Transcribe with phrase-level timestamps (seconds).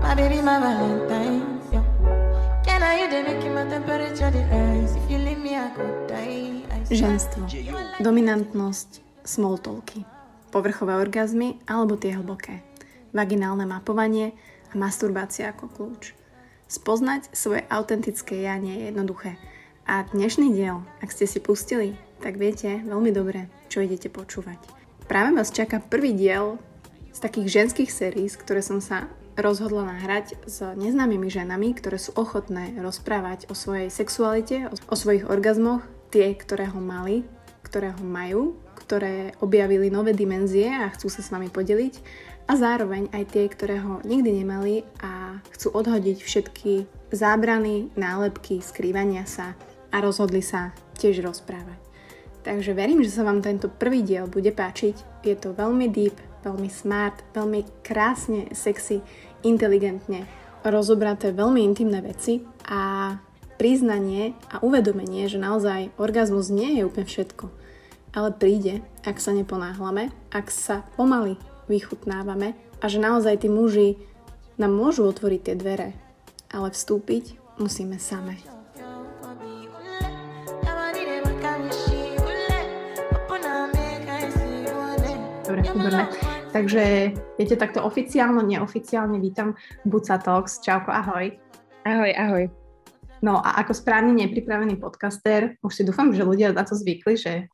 [0.00, 1.60] My baby, my Valentine.
[1.68, 1.84] Yeah.
[2.64, 4.96] Can I you the making my temperature rise?
[4.96, 6.64] If you leave me, I could die.
[6.88, 7.44] Ženstvo,
[8.00, 10.04] dominantnosť, small talky,
[10.48, 12.64] povrchové orgazmy alebo tie hlboké,
[13.12, 14.32] vaginálne mapovanie
[14.72, 16.16] a masturbácia ako kľúč.
[16.68, 19.36] Spoznať svoje autentické ja nie je jednoduché.
[19.84, 21.92] A dnešný diel, ak ste si pustili,
[22.24, 24.83] tak viete veľmi dobre, čo idete počúvať.
[25.04, 26.56] Práve vás čaká prvý diel
[27.12, 32.72] z takých ženských series, ktoré som sa rozhodla nahrať s neznámymi ženami, ktoré sú ochotné
[32.80, 37.28] rozprávať o svojej sexualite, o svojich orgazmoch, tie, ktoré ho mali,
[37.66, 41.94] ktoré ho majú, ktoré objavili nové dimenzie a chcú sa s vami podeliť
[42.48, 46.72] a zároveň aj tie, ktoré ho nikdy nemali a chcú odhodiť všetky
[47.12, 49.52] zábrany, nálepky, skrývania sa
[49.92, 51.83] a rozhodli sa tiež rozprávať.
[52.44, 55.24] Takže verím, že sa vám tento prvý diel bude páčiť.
[55.24, 59.00] Je to veľmi deep, veľmi smart, veľmi krásne, sexy,
[59.40, 60.28] inteligentne
[60.64, 63.14] rozobraté veľmi intimné veci a
[63.60, 67.44] priznanie a uvedomenie, že naozaj orgazmus nie je úplne všetko,
[68.16, 71.36] ale príde, ak sa neponáhlame, ak sa pomaly
[71.68, 74.00] vychutnávame a že naozaj tí muži
[74.56, 75.88] nám môžu otvoriť tie dvere,
[76.50, 78.53] ale vstúpiť musíme same.
[85.54, 86.04] Dobre, výborné.
[86.50, 86.82] Takže
[87.38, 89.54] viete, takto oficiálne, neoficiálne vítam
[89.86, 90.58] Buca Talks.
[90.58, 91.30] Čauko, ahoj.
[91.86, 92.44] Ahoj, ahoj.
[93.22, 97.46] No a ako správne nepripravený podcaster, už si dúfam, že ľudia na to zvykli, že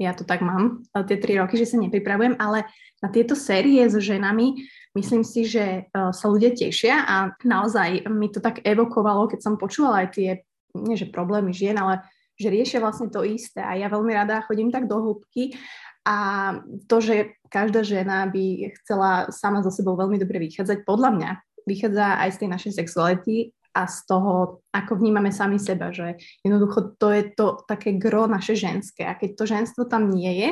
[0.00, 2.64] ja to tak mám e, tie tri roky, že sa nepripravujem, ale
[3.04, 4.64] na tieto série so ženami
[4.96, 9.60] myslím si, že e, sa ľudia tešia a naozaj mi to tak evokovalo, keď som
[9.60, 10.40] počúvala aj tie,
[10.72, 12.00] nie že problémy žien, ale
[12.40, 15.52] že riešia vlastne to isté a ja veľmi rada chodím tak do hĺbky
[16.02, 16.18] a
[16.90, 21.30] to, že každá žena by chcela sama so sebou veľmi dobre vychádzať, podľa mňa
[21.62, 23.36] vychádza aj z tej našej sexuality
[23.72, 28.58] a z toho, ako vnímame sami seba, že jednoducho to je to také gro naše
[28.58, 30.48] ženské a keď to ženstvo tam nie je,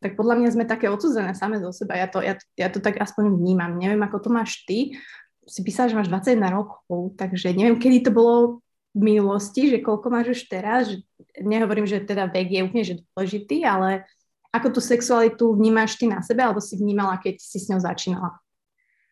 [0.00, 1.98] tak podľa mňa sme také odsudzené same zo seba.
[1.98, 3.76] Ja to, ja, ja to tak aspoň vnímam.
[3.76, 4.96] Neviem, ako to máš ty.
[5.44, 8.64] Si písala, že máš 21 rokov, takže neviem, kedy to bolo
[8.96, 10.88] v minulosti, že koľko máš už teraz.
[10.88, 10.96] Že
[11.44, 14.08] nehovorím, že teda vek je úplne že dôležitý, ale
[14.50, 18.34] ako tú sexualitu vnímaš ty na sebe, alebo si vnímala, keď si s ňou začínala?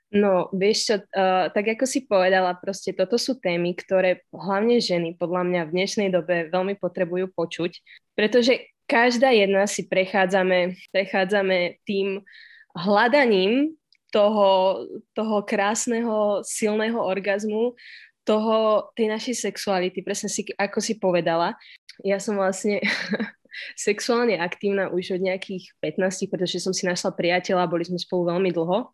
[0.09, 5.21] No, vieš čo, uh, tak ako si povedala, proste toto sú témy, ktoré hlavne ženy
[5.21, 7.77] podľa mňa v dnešnej dobe veľmi potrebujú počuť,
[8.17, 12.25] pretože každá jedna si prechádzame, prechádzame tým
[12.73, 13.77] hľadaním
[14.09, 14.81] toho,
[15.13, 17.77] toho krásneho, silného orgazmu,
[18.25, 21.53] toho, tej našej sexuality, presne si, ako si povedala.
[22.01, 22.81] Ja som vlastne
[23.75, 28.51] sexuálne aktívna už od nejakých 15, pretože som si našla priateľa, boli sme spolu veľmi
[28.55, 28.93] dlho,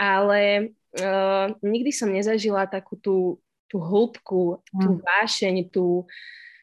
[0.00, 5.02] ale uh, nikdy som nezažila takú tú, tú hĺbku, tú mm.
[5.04, 6.04] vášeň, tú,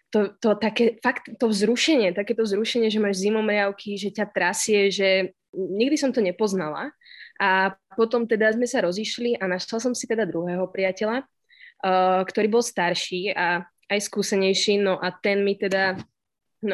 [0.10, 5.38] to, to také, fakt to vzrušenie, takéto vzrušenie, že máš zimomriavky, že ťa trasie, že
[5.54, 6.92] nikdy som to nepoznala.
[7.38, 12.48] A potom teda sme sa rozišli a našla som si teda druhého priateľa, uh, ktorý
[12.50, 15.96] bol starší a aj skúsenejší, no a ten mi teda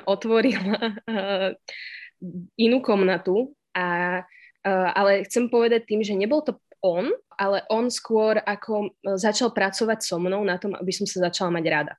[0.13, 1.49] otvorila uh,
[2.57, 4.21] inú komnatu, a,
[4.65, 7.07] uh, ale chcem povedať tým, že nebol to on,
[7.39, 11.65] ale on skôr ako začal pracovať so mnou na tom, aby som sa začala mať
[11.71, 11.93] rada.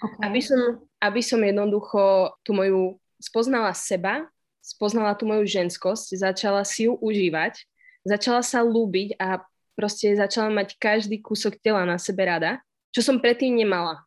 [0.00, 0.20] Okay.
[0.24, 0.60] Aby, som,
[1.02, 4.24] aby som jednoducho tú moju, spoznala seba,
[4.64, 7.58] spoznala tú moju ženskosť, začala si ju užívať,
[8.06, 9.44] začala sa lúbiť a
[9.76, 12.62] proste začala mať každý kúsok tela na sebe rada,
[12.94, 14.04] čo som predtým nemala.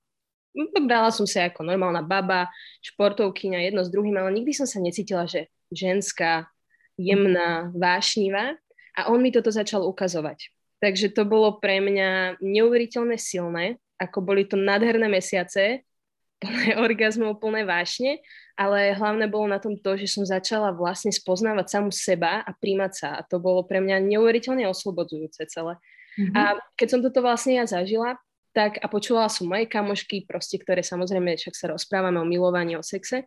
[0.85, 2.49] Brala som sa ako normálna baba,
[2.85, 6.49] športovkyňa, jedno s druhým, ale nikdy som sa necítila, že ženská,
[6.97, 8.57] jemná, vášnivá.
[8.93, 10.53] A on mi toto začal ukazovať.
[10.77, 15.81] Takže to bolo pre mňa neuveriteľne silné, ako boli to nádherné mesiace,
[16.43, 18.19] plné orgazmov, plné vášne,
[18.59, 22.91] ale hlavné bolo na tom to, že som začala vlastne spoznávať samu seba a príjmať
[22.93, 23.09] sa.
[23.17, 25.79] A to bolo pre mňa neuveriteľne oslobodzujúce celé.
[26.19, 26.35] Mm-hmm.
[26.37, 28.19] A keď som toto vlastne ja zažila,
[28.53, 32.85] tak a počúvala som moje kamošky, proste, ktoré samozrejme však sa rozprávame o milovaní, o
[32.85, 33.25] sexe,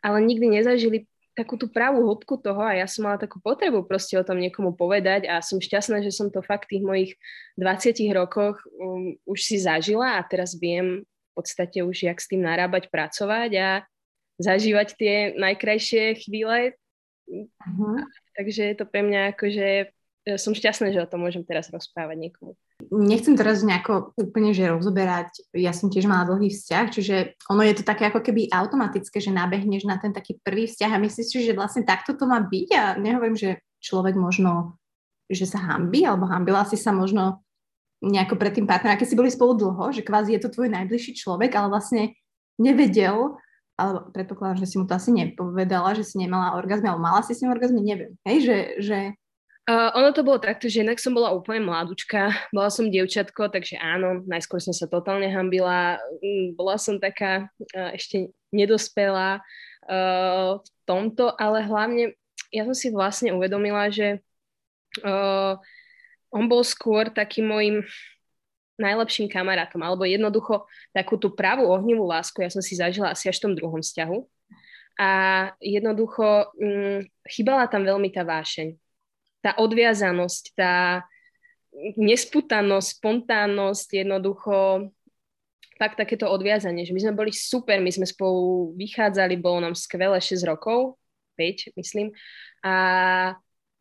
[0.00, 4.20] ale nikdy nezažili takú tú pravú hĺbku toho a ja som mala takú potrebu proste
[4.20, 7.12] o tom niekomu povedať a som šťastná, že som to fakt v tých mojich
[7.56, 12.44] 20 rokoch um, už si zažila a teraz viem v podstate už jak s tým
[12.44, 13.68] narábať, pracovať a
[14.36, 16.76] zažívať tie najkrajšie chvíle.
[17.24, 17.96] Uh-huh.
[18.36, 19.68] Takže je to pre mňa ako, že
[20.36, 22.52] som šťastná, že o tom môžem teraz rozprávať niekomu.
[22.92, 27.16] Nechcem teraz nejako úplne že rozoberať, ja som tiež mala dlhý vzťah, čiže
[27.48, 31.02] ono je to také ako keby automatické, že nabehneš na ten taký prvý vzťah a
[31.02, 34.76] myslíš si, že vlastne takto to má byť a nehovorím, že človek možno,
[35.32, 37.40] že sa hambí, alebo hambila si sa možno
[38.04, 41.16] nejako pred tým partnerom, keď si boli spolu dlho, že kvázi je to tvoj najbližší
[41.16, 42.12] človek, ale vlastne
[42.60, 43.40] nevedel,
[43.80, 47.32] ale predpokladám, že si mu to asi nepovedala, že si nemala orgazmy, ale mala si
[47.32, 48.12] s ním orgazmy, neviem.
[48.26, 48.98] Hej, že, že
[49.62, 53.78] Uh, ono to bolo takto, že inak som bola úplne mladúčka, bola som dievčatko, takže
[53.78, 60.68] áno, najskôr som sa totálne hambila, mm, bola som taká uh, ešte nedospelá uh, v
[60.82, 62.18] tomto, ale hlavne
[62.50, 64.18] ja som si vlastne uvedomila, že
[65.06, 65.54] uh,
[66.34, 67.86] on bol skôr takým môjim
[68.82, 73.38] najlepším kamarátom, alebo jednoducho takú tú pravú ohnivú lásku ja som si zažila asi až
[73.38, 74.26] v tom druhom vzťahu.
[74.98, 75.10] A
[75.62, 78.81] jednoducho um, chýbala tam veľmi tá vášeň
[79.42, 81.02] tá odviazanosť, tá
[81.98, 84.88] nesputanosť, spontánnosť, jednoducho
[85.80, 90.22] fakt takéto odviazanie, že my sme boli super, my sme spolu vychádzali, bolo nám skvelé
[90.22, 90.94] 6 rokov,
[91.34, 92.14] 5 myslím,
[92.62, 92.74] a,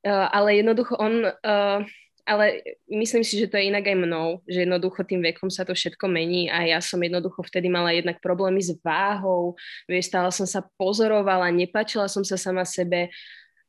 [0.08, 1.80] uh, ale jednoducho on, uh,
[2.26, 2.46] ale
[2.90, 6.10] myslím si, že to je inak aj mnou, že jednoducho tým vekom sa to všetko
[6.10, 9.54] mení a ja som jednoducho vtedy mala jednak problémy s váhou,
[9.86, 13.14] vieš, stále som sa pozorovala, nepačila som sa sama sebe.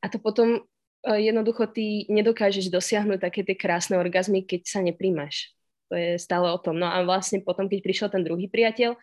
[0.00, 0.71] A to potom E,
[1.02, 5.50] jednoducho ty nedokážeš dosiahnuť také tie krásne orgazmy, keď sa nepríjmaš.
[5.90, 6.78] To je stále o tom.
[6.78, 8.96] No a vlastne potom, keď prišiel ten druhý priateľ,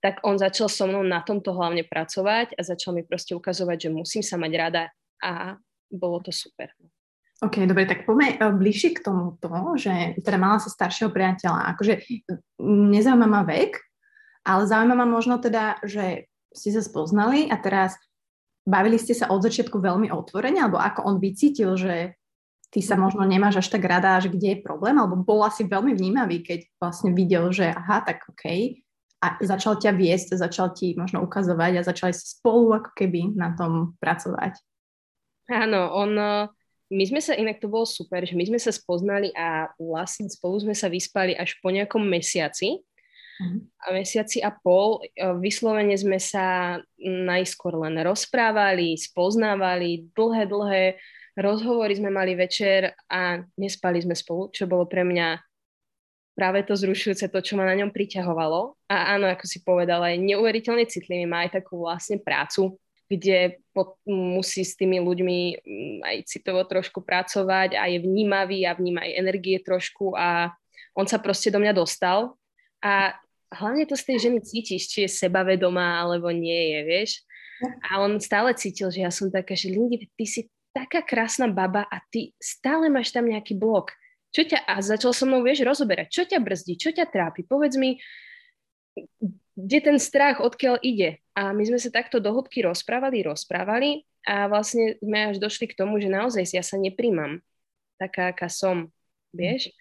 [0.00, 3.90] tak on začal so mnou na tomto hlavne pracovať a začal mi proste ukazovať, že
[3.92, 4.84] musím sa mať rada
[5.20, 5.56] a
[5.92, 6.72] bolo to super.
[7.40, 9.48] OK, dobre, tak poďme e, bližšie k tomuto,
[9.80, 11.72] že teda mala sa staršieho priateľa.
[11.72, 12.04] Akože
[12.60, 13.80] nezaujíma ma vek,
[14.44, 17.96] ale zaujíma ma možno teda, že ste sa spoznali a teraz
[18.66, 22.16] bavili ste sa od začiatku veľmi otvorene, alebo ako on vycítil, že
[22.70, 25.96] ty sa možno nemáš až tak rada, že kde je problém, alebo bol asi veľmi
[25.96, 28.46] vnímavý, keď vlastne videl, že aha, tak OK,
[29.20, 33.52] a začal ťa viesť, začal ti možno ukazovať a začali sa spolu ako keby na
[33.52, 34.56] tom pracovať.
[35.50, 36.12] Áno, on,
[36.88, 40.64] my sme sa, inak to bolo super, že my sme sa spoznali a vlastne spolu
[40.64, 42.80] sme sa vyspali až po nejakom mesiaci,
[43.80, 45.00] a mesiaci a pol.
[45.00, 50.84] E, vyslovene sme sa najskôr len rozprávali, spoznávali, dlhé, dlhé
[51.40, 55.40] rozhovory sme mali večer a nespali sme spolu, čo bolo pre mňa
[56.36, 58.76] práve to zrušujúce, to, čo ma na ňom priťahovalo.
[58.88, 63.98] A áno, ako si povedala, je neuveriteľne citlivý, má aj takú vlastne prácu, kde po,
[64.06, 69.12] musí s tými ľuďmi mm, aj citovo trošku pracovať a je vnímavý a vníma aj
[69.18, 70.54] energie trošku a
[70.94, 72.38] on sa proste do mňa dostal
[72.80, 73.14] a
[73.50, 77.10] hlavne to z tej ženy cítiš, či je sebavedomá alebo nie je, vieš.
[77.90, 81.84] A on stále cítil, že ja som taká, že Lindy, ty si taká krásna baba
[81.90, 83.92] a ty stále máš tam nejaký blok.
[84.30, 87.74] Čo ťa, a začal so mnou, vieš, rozoberať, čo ťa brzdí, čo ťa trápi, povedz
[87.74, 87.98] mi,
[89.58, 91.18] kde ten strach, odkiaľ ide.
[91.34, 95.78] A my sme sa takto do hĺbky rozprávali, rozprávali a vlastne sme až došli k
[95.78, 97.42] tomu, že naozaj ja sa nepríjmam
[97.98, 98.88] taká, aká som,
[99.34, 99.74] vieš.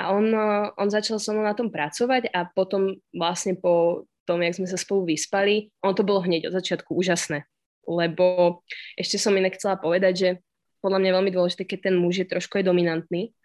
[0.00, 4.40] A on, eh, on začal so mnou na tom pracovať a potom vlastne po tom,
[4.40, 7.44] jak sme sa spolu vyspali, on to bolo hneď od začiatku úžasné.
[7.84, 8.60] Lebo
[8.96, 10.28] ešte som inak chcela povedať, že
[10.80, 13.36] podľa mňa je veľmi dôležité, keď ten muž je trošku aj dominantný,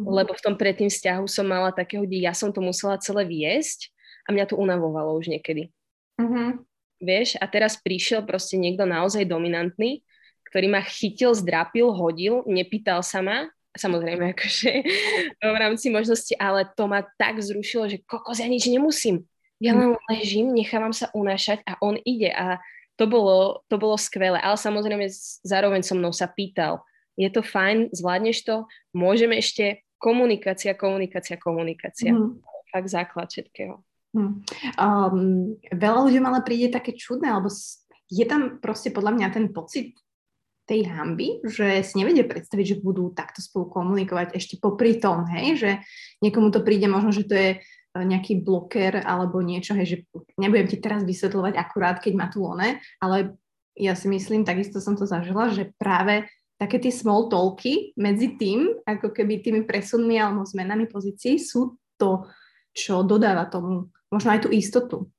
[0.00, 0.02] mm.
[0.02, 3.94] lebo v tom predtým vzťahu som mala takého, kde ja som to musela celé viesť
[4.26, 5.70] a mňa to unavovalo už niekedy.
[6.18, 6.66] Mm-hmm.
[7.02, 10.02] Vieš, a teraz prišiel proste niekto naozaj dominantný,
[10.50, 14.70] ktorý ma chytil, zdrapil, hodil, nepýtal sa ma samozrejme akože
[15.40, 19.24] v rámci možnosti, ale to ma tak zrušilo, že kokos, ja nič nemusím.
[19.62, 22.58] Ja len ležím, nechávam sa unášať a on ide a
[22.98, 24.42] to bolo, to bolo skvelé.
[24.42, 25.06] Ale samozrejme
[25.46, 26.82] zároveň so mnou sa pýtal,
[27.14, 32.10] je to fajn, zvládneš to, môžeme ešte, komunikácia, komunikácia, komunikácia.
[32.10, 32.42] Mm.
[32.74, 33.78] Fakt základ všetkého.
[34.12, 34.44] Hmm.
[34.76, 37.48] Um, veľa ľuďom ale príde také čudné, alebo
[38.12, 39.96] je tam proste podľa mňa ten pocit
[40.72, 45.60] tej hamby, že si nevedia predstaviť, že budú takto spolu komunikovať ešte popri tom, hej,
[45.60, 45.70] že
[46.24, 47.58] niekomu to príde možno, že to je e,
[47.92, 49.96] nejaký bloker alebo niečo, hej, že
[50.40, 53.36] nebudem ti teraz vysvetľovať akurát, keď má tu one, ale
[53.76, 56.24] ja si myslím, takisto som to zažila, že práve
[56.56, 62.24] také tie small talky medzi tým, ako keby tými presunmi alebo zmenami pozícií sú to,
[62.72, 65.12] čo dodáva tomu možno aj tú istotu.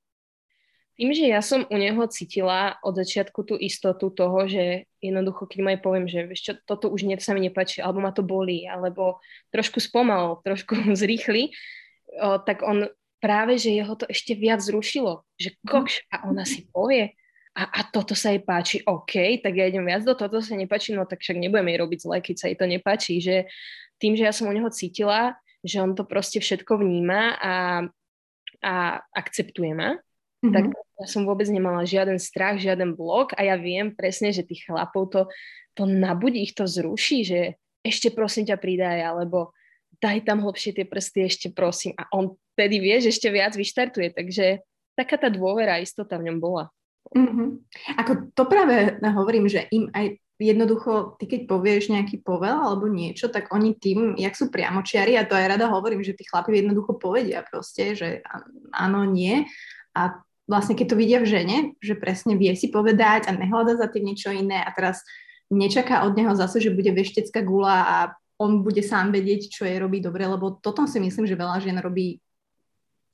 [0.94, 5.58] Tým, že ja som u neho cítila od začiatku tú istotu toho, že jednoducho, keď
[5.58, 8.70] mu aj poviem, že čo, toto už nie, sa mi nepáči, alebo ma to bolí,
[8.70, 9.18] alebo
[9.50, 11.50] trošku spomal, trošku zrýchli,
[12.22, 12.86] o, tak on
[13.18, 17.18] práve, že jeho to ešte viac zrušilo, že kokš, a ona si povie,
[17.54, 20.90] a, a toto sa jej páči, OK, tak ja idem viac do toto sa nepáči,
[20.90, 23.46] no tak však nebudeme jej robiť zle, keď sa jej to nepáči, že
[24.02, 27.54] tým, že ja som u neho cítila, že on to proste všetko vníma a,
[28.60, 28.74] a
[29.14, 30.02] akceptuje ma,
[30.44, 30.52] mm-hmm.
[30.52, 34.68] tak ja som vôbec nemala žiaden strach, žiaden blok a ja viem presne, že tých
[34.68, 35.22] chlapov to,
[35.74, 37.40] to nabudí, ich to zruší, že
[37.82, 39.56] ešte prosím ťa pridaj, alebo
[39.98, 41.96] daj tam hlbšie tie prsty, ešte prosím.
[41.98, 44.62] A on tedy vie, že ešte viac vyštartuje, takže
[44.94, 46.70] taká tá dôvera, istota v ňom bola.
[47.12, 47.48] Mm-hmm.
[48.00, 53.30] Ako to práve hovorím, že im aj jednoducho, ty keď povieš nejaký povel alebo niečo,
[53.30, 56.98] tak oni tým, jak sú priamočiari, a to aj rada hovorím, že tí chlapi jednoducho
[56.98, 58.08] povedia proste, že
[58.74, 59.46] áno, nie.
[59.94, 63.88] A vlastne keď to vidia v žene, že presne vie si povedať a nehľada za
[63.88, 65.00] tým niečo iné a teraz
[65.48, 67.96] nečaká od neho zase, že bude veštecká gula a
[68.36, 71.78] on bude sám vedieť, čo je robí dobre, lebo toto si myslím, že veľa žien
[71.78, 72.18] robí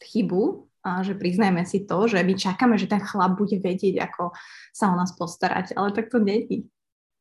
[0.00, 4.32] chybu, a že priznajme si to, že my čakáme, že ten chlap bude vedieť, ako
[4.72, 6.72] sa o nás postarať, ale tak to není.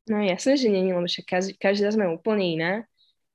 [0.08, 2.72] No jasne, že není, lebo však každá sme úplne iná,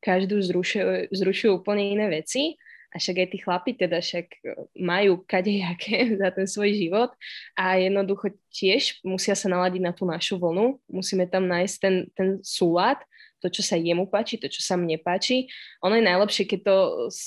[0.00, 2.56] každú zrušujú, zrušujú úplne iné veci
[2.94, 4.38] a však aj tí chlapi teda však e,
[4.78, 7.10] majú kadejaké za ten svoj život
[7.58, 12.28] a jednoducho tiež musia sa naladiť na tú našu vlnu, musíme tam nájsť ten, ten
[12.46, 13.02] súlad,
[13.42, 15.52] to, čo sa jemu páči, to, čo sa mne páči.
[15.84, 16.76] Ono je najlepšie, keď to,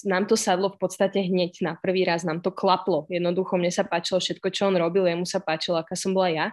[0.09, 3.05] nám to sadlo v podstate hneď na prvý raz, nám to klaplo.
[3.05, 6.47] Jednoducho mne sa páčilo všetko, čo on robil, jemu sa páčilo, aká som bola ja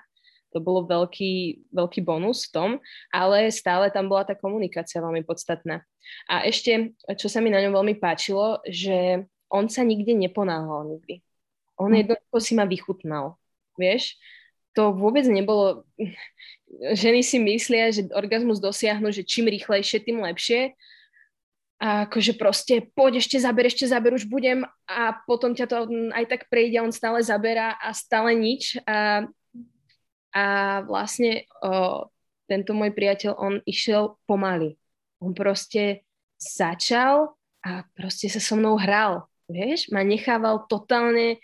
[0.54, 2.70] to bolo veľký, veľký bonus v tom,
[3.10, 5.82] ale stále tam bola tá komunikácia veľmi podstatná.
[6.30, 11.26] A ešte, čo sa mi na ňom veľmi páčilo, že on sa nikde neponáhal nikdy.
[11.74, 12.06] On hm.
[12.06, 13.34] jednoducho si ma vychutnal,
[13.74, 14.14] vieš?
[14.78, 15.82] To vôbec nebolo...
[16.74, 20.74] Ženy si myslia, že orgazmus dosiahnu, že čím rýchlejšie, tým lepšie.
[21.78, 25.76] A akože proste poď ešte zaber, ešte zaber, už budem a potom ťa to
[26.14, 28.78] aj tak prejde, on stále zaberá a stále nič.
[28.86, 29.26] A
[30.34, 30.44] a
[30.82, 32.10] vlastne o,
[32.50, 34.74] tento môj priateľ, on išiel pomaly.
[35.22, 36.04] On proste
[36.36, 39.30] začal a proste sa so mnou hral.
[39.48, 41.38] Vieš, ma nechával totálne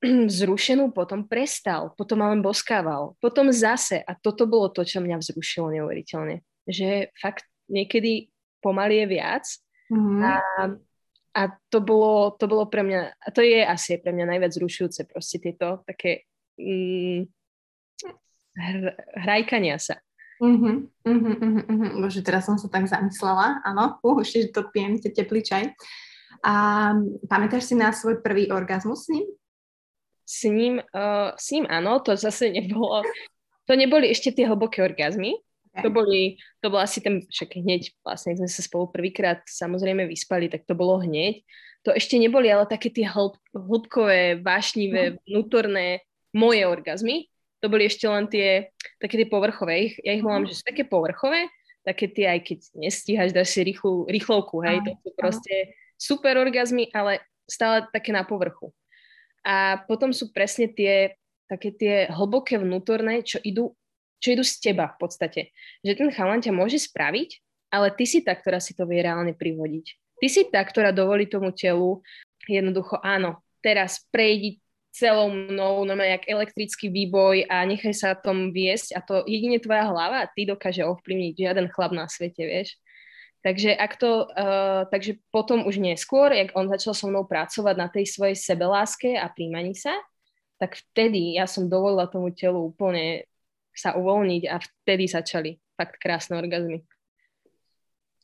[0.38, 4.00] zrušenú, potom prestal, potom ma len boskával, potom zase.
[4.06, 6.46] A toto bolo to, čo mňa vzrušilo neuveriteľne.
[6.70, 8.30] Že fakt niekedy
[8.62, 9.44] pomaly je viac
[9.92, 10.20] mm-hmm.
[10.24, 10.34] a,
[11.36, 15.06] a to, bolo, to bolo pre mňa, a to je asi pre mňa najviac zrušujúce
[15.06, 16.26] proste tieto také
[16.58, 17.37] mm,
[18.58, 19.98] hr- hrajkania sa.
[20.38, 21.34] Uh-huh, uh-huh,
[21.66, 21.90] uh-huh.
[21.98, 25.74] Bože, teraz som sa tak zamyslela, áno, uh, ešte to pijem teplý čaj.
[26.46, 26.94] A
[27.26, 29.26] pamätáš si na svoj prvý orgazmus s ním?
[30.22, 33.02] S ním, uh, s ním áno, to zase nebolo,
[33.66, 35.34] to neboli ešte tie hlboké orgazmy,
[35.74, 35.82] okay.
[35.82, 40.46] to boli, to bol asi ten, však hneď vlastne sme sa spolu prvýkrát samozrejme vyspali,
[40.46, 41.42] tak to bolo hneď.
[41.86, 47.26] To ešte neboli ale také tie hlb, hĺbkové, vášnivé, vnútorné moje orgazmy,
[47.58, 48.70] to boli ešte len tie,
[49.02, 49.98] také tie povrchové.
[50.02, 50.50] Ja ich volám, mhm.
[50.50, 51.50] že sú také povrchové,
[51.82, 55.54] také tie, aj keď nestíhaš, dáš si rýchlu, rýchlovku, hej, to sú proste
[55.96, 58.70] super orgazmy, ale stále také na povrchu.
[59.42, 61.16] A potom sú presne tie,
[61.48, 63.72] také tie hlboké vnútorné, čo idú,
[64.20, 65.40] čo idú z teba v podstate.
[65.80, 67.40] Že ten chalan ťa môže spraviť,
[67.72, 69.86] ale ty si tá, ktorá si to vie reálne privodiť.
[70.18, 72.04] Ty si tá, ktorá dovolí tomu telu
[72.44, 74.60] jednoducho, áno, teraz prejdi
[74.92, 79.86] celou mnou, no jak elektrický výboj a nechaj sa tom viesť a to jedine tvoja
[79.86, 82.74] hlava ty dokáže ovplyvniť žiaden chlap na svete, vieš.
[83.38, 87.86] Takže, ak to, uh, takže potom už neskôr, jak on začal so mnou pracovať na
[87.86, 89.94] tej svojej sebeláske a príjmaní sa,
[90.58, 93.30] tak vtedy ja som dovolila tomu telu úplne
[93.70, 96.82] sa uvoľniť a vtedy začali fakt krásne orgazmy.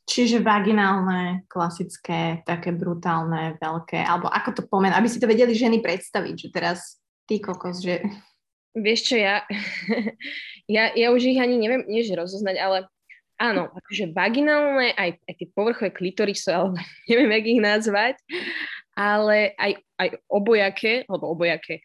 [0.05, 5.81] Čiže vaginálne, klasické, také brutálne, veľké, alebo ako to pomen, aby si to vedeli ženy
[5.81, 8.05] predstaviť, že teraz ty kokos, že...
[8.77, 9.49] Vieš čo, ja,
[10.77, 12.79] ja, ja už ich ani neviem, nie že rozoznať, ale
[13.41, 16.77] áno, akože vaginálne, aj, aj tie povrchové klitorisy, alebo
[17.09, 18.15] neviem, jak ich nazvať,
[18.93, 21.81] ale aj, aj obojaké, alebo obojaké,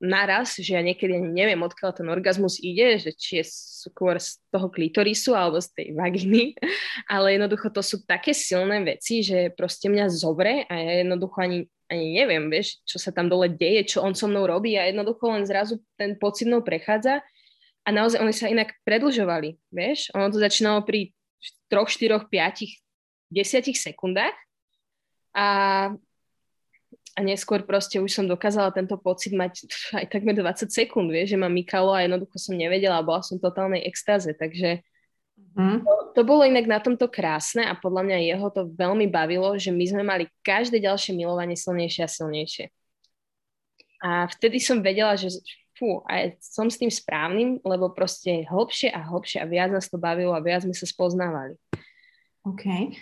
[0.00, 3.44] naraz, že ja niekedy neviem, odkiaľ ten orgazmus ide, že či je
[3.84, 6.56] skôr z toho klitorisu alebo z tej vaginy,
[7.12, 11.68] ale jednoducho to sú také silné veci, že proste mňa zobre a ja jednoducho ani,
[11.92, 14.80] ani neviem, vieš, čo sa tam dole deje, čo on so mnou robí.
[14.80, 17.20] A jednoducho len zrazu ten pocit mnou prechádza
[17.84, 21.12] a naozaj oni sa inak predlžovali, vieš, ono to začínalo pri
[21.68, 24.36] 3, 4, 5, 10 sekundách
[25.36, 25.46] a
[27.16, 29.66] a neskôr proste už som dokázala tento pocit mať
[29.98, 33.38] aj takmer 20 sekúnd, vieš, že ma mykalo a jednoducho som nevedela a bola som
[33.38, 34.84] v totálnej extáze, takže
[35.58, 35.82] mm.
[35.82, 39.74] to, to bolo inak na tomto krásne a podľa mňa jeho to veľmi bavilo, že
[39.74, 42.66] my sme mali každé ďalšie milovanie silnejšie a silnejšie.
[44.00, 45.28] A vtedy som vedela, že
[45.76, 50.00] fú, a som s tým správnym, lebo proste hlbšie a hlbšie a viac nás to
[50.00, 51.56] bavilo a viac sme sa spoznávali.
[52.44, 52.96] OK.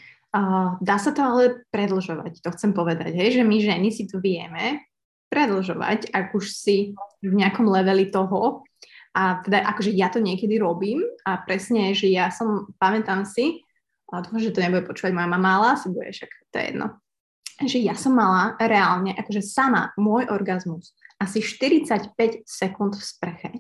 [0.79, 4.85] Dá sa to ale predlžovať, to chcem povedať, hej, že my ženy si to vieme
[5.33, 6.93] predlžovať, ak už si
[7.25, 8.65] v nejakom leveli toho.
[9.17, 13.65] A teda akože ja to niekedy robím a presne, že ja som, pamätám si,
[14.09, 16.87] a dúfam, že to nebude počúvať moja mama, ale asi bude, však to je jedno,
[17.61, 22.15] že ja som mala reálne, akože sama, môj orgazmus, asi 45
[22.47, 23.51] sekúnd v spreche.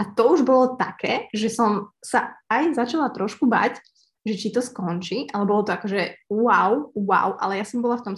[0.00, 3.78] A to už bolo také, že som sa aj začala trošku bať,
[4.26, 8.12] že či to skončí, ale bolo to akože wow, wow, ale ja som bola v
[8.12, 8.16] tom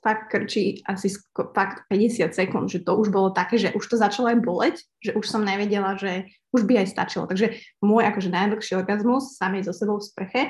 [0.00, 4.00] fakt krčí asi sko- fakt 50 sekúnd, že to už bolo také, že už to
[4.00, 7.28] začalo aj boleť, že už som nevedela, že už by aj stačilo.
[7.28, 10.42] Takže môj akože najdlhší orgazmus samej so sebou v sprche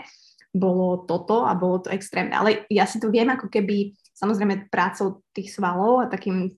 [0.55, 2.31] bolo toto a bolo to extrémne.
[2.31, 6.55] Ale ja si to viem ako keby samozrejme prácou tých svalov a takým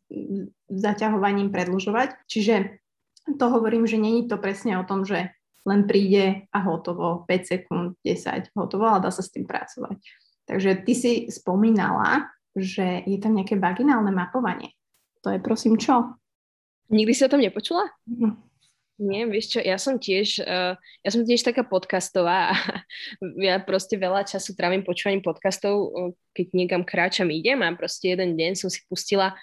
[0.69, 2.28] zaťahovaním predlžovať.
[2.28, 2.76] Čiže
[3.40, 5.33] to hovorím, že není to presne o tom, že
[5.66, 9.99] len príde a hotovo, 5 sekúnd, 10, hotovo, ale dá sa s tým pracovať.
[10.46, 14.73] Takže ty si spomínala, že je tam nejaké vaginálne mapovanie.
[15.26, 16.14] To je prosím čo?
[16.87, 17.90] Nikdy si o tom nepočula?
[18.06, 18.38] Mm.
[18.96, 20.73] Nie, vieš čo, ja som tiež, uh,
[21.04, 22.80] ja som tiež taká podcastová a
[23.46, 28.40] ja proste veľa času trávim počúvaním podcastov, uh, keď niekam kráčam idem a proste jeden
[28.40, 29.37] deň som si pustila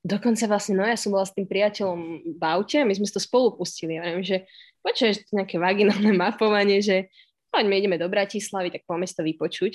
[0.00, 2.00] Dokonca vlastne, no ja som bola s tým priateľom
[2.40, 4.00] v aute a my sme to spolu pustili.
[4.00, 4.48] Ja viem, že
[4.80, 7.12] počuješ nejaké vaginálne mapovanie, že
[7.50, 9.72] poďme, ideme do Bratislavy, tak poďme to vypočuť.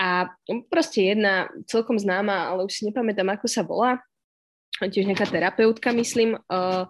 [0.00, 0.32] A
[0.72, 4.00] proste jedna celkom známa, ale už si nepamätám, ako sa volá,
[4.80, 6.88] tiež nejaká terapeutka, myslím, uh,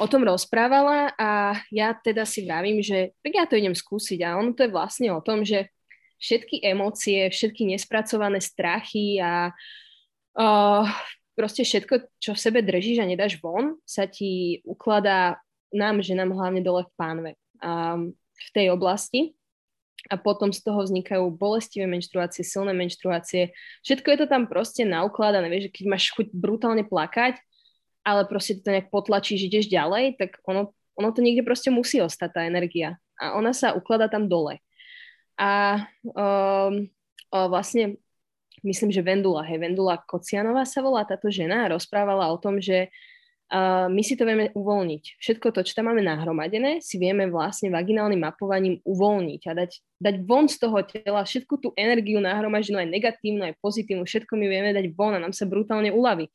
[0.00, 4.34] o tom rozprávala a ja teda si vravím, že tak ja to idem skúsiť a
[4.40, 5.70] ono to je vlastne o tom, že
[6.18, 9.54] všetky emócie, všetky nespracované strachy a
[10.34, 10.86] uh,
[11.38, 15.38] proste všetko, čo v sebe držíš a nedáš von, sa ti ukladá
[15.72, 17.30] nám, že nám hlavne dole v pánve
[17.64, 19.36] um, v tej oblasti
[20.10, 23.54] a potom z toho vznikajú bolestivé menštruácie, silné menštruácie.
[23.86, 27.38] Všetko je to tam proste naukladané, vieš, keď máš chuť brutálne plakať,
[28.02, 32.30] ale proste to nejak potlačíš, ideš ďalej, tak ono, ono to niekde proste musí ostať,
[32.34, 32.98] tá energia.
[33.14, 34.58] A ona sa ukladá tam dole.
[35.38, 36.90] A um,
[37.30, 37.94] o, vlastne
[38.66, 42.90] myslím, že Vendula, hej, Vendula Kocianová sa volá táto žena a rozprávala o tom, že
[43.52, 45.20] uh, my si to vieme uvoľniť.
[45.20, 50.14] Všetko to, čo tam máme nahromadené, si vieme vlastne vaginálnym mapovaním uvoľniť a dať, dať
[50.24, 54.70] von z toho tela všetku tú energiu nahromadenú, aj negatívnu, aj pozitívnu, všetko my vieme
[54.72, 56.32] dať von a nám sa brutálne uľaví.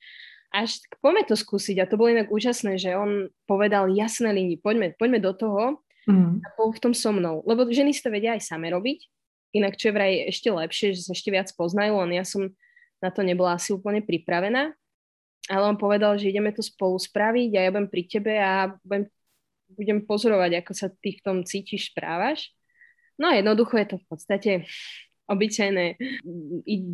[0.54, 4.96] Až poďme to skúsiť a to bolo inak úžasné, že on povedal jasné linii, poďme,
[4.96, 6.40] poďme do toho mm.
[6.40, 7.44] a bol v tom so mnou.
[7.44, 9.12] Lebo ženy si to vedia aj same robiť,
[9.56, 12.52] Inak čo je vraj ešte lepšie, že sa ešte viac poznajú, len ja som
[13.00, 14.76] na to nebola asi úplne pripravená.
[15.48, 19.08] Ale on povedal, že ideme to spolu spraviť a ja budem pri tebe a budem,
[19.72, 22.52] budem pozorovať, ako sa ty v tom cítiš, správaš.
[23.16, 24.52] No a jednoducho je to v podstate
[25.28, 26.00] obyčajné,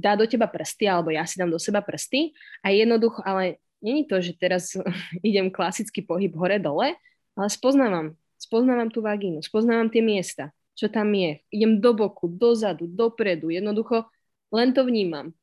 [0.01, 2.33] dá do teba prsty, alebo ja si dám do seba prsty
[2.65, 4.73] a jednoducho, ale není to, že teraz
[5.25, 6.97] idem klasický pohyb hore-dole,
[7.37, 11.41] ale spoznávam, spoznávam tú vagínu, spoznávam tie miesta čo tam je.
[11.53, 13.53] Idem do boku, dozadu, dopredu.
[13.53, 14.09] Jednoducho
[14.49, 15.33] len to vnímam.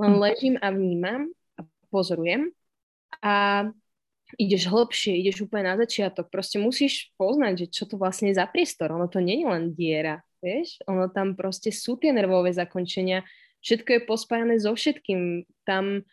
[0.00, 0.20] Len hm.
[0.20, 1.28] ležím a vnímam
[1.60, 2.52] a pozorujem.
[3.22, 3.66] A
[4.36, 6.28] ideš hlbšie, ideš úplne na začiatok.
[6.28, 8.92] Proste musíš poznať, že čo to vlastne je za priestor.
[8.92, 10.76] Ono to nie je len diera, vieš?
[10.84, 13.24] Ono tam proste sú tie nervové zakončenia.
[13.64, 15.48] Všetko je pospájane so všetkým.
[15.64, 16.04] Tam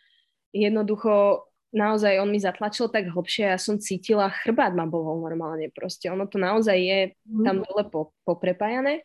[0.56, 1.44] jednoducho
[1.76, 6.08] naozaj on mi zatlačil tak hlbšie, ja som cítila, chrbát ma bolo normálne proste.
[6.08, 7.44] Ono to naozaj je mhm.
[7.44, 9.04] tam dole po, poprepájané.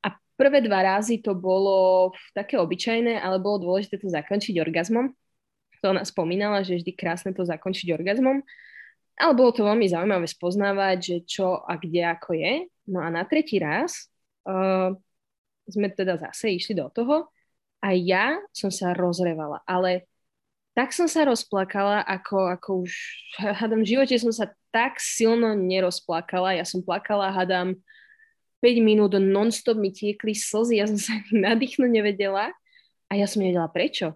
[0.00, 5.12] A prvé dva razy to bolo také obyčajné, ale bolo dôležité to zakončiť orgazmom.
[5.80, 8.44] To ona spomínala, že vždy krásne to zakončiť orgazmom.
[9.20, 12.52] Ale bolo to veľmi zaujímavé spoznávať, že čo a kde ako je.
[12.88, 14.08] No a na tretí raz
[14.48, 14.96] uh,
[15.68, 17.28] sme teda zase išli do toho
[17.80, 20.08] a ja som sa rozrevala, ale
[20.76, 22.92] tak som sa rozplakala, ako, ako už,
[23.60, 26.54] hadam, v živote som sa tak silno nerozplakala.
[26.54, 27.76] Ja som plakala, hadam,
[28.60, 32.52] 5 minút non-stop mi tiekli slzy, ja som sa nadýchnuť nevedela
[33.08, 34.14] a ja som nevedela prečo.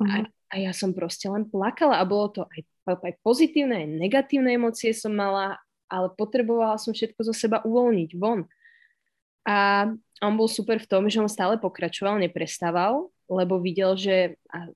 [0.00, 0.24] Uh-huh.
[0.24, 4.56] A, a ja som proste len plakala a bolo to aj, aj pozitívne, aj negatívne
[4.56, 5.60] emócie som mala,
[5.92, 8.48] ale potrebovala som všetko zo seba uvoľniť von.
[9.48, 9.88] A
[10.20, 14.68] on bol super v tom, že on stále pokračoval, neprestával, lebo videl, že a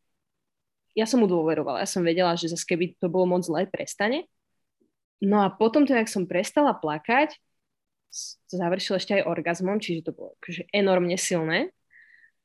[0.92, 4.28] ja som mu dôverovala, ja som vedela, že zase keby to bolo moc zlé, prestane.
[5.24, 7.32] No a potom to, jak som prestala plakať,
[8.52, 11.72] završil ešte aj orgazmom, čiže to bolo akože enormne silné.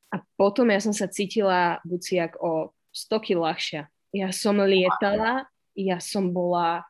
[0.08, 3.82] A potom ja som sa cítila buciak o 100 kg ľahšia.
[4.16, 5.46] Ja som lietala,
[5.78, 6.82] ja som bola,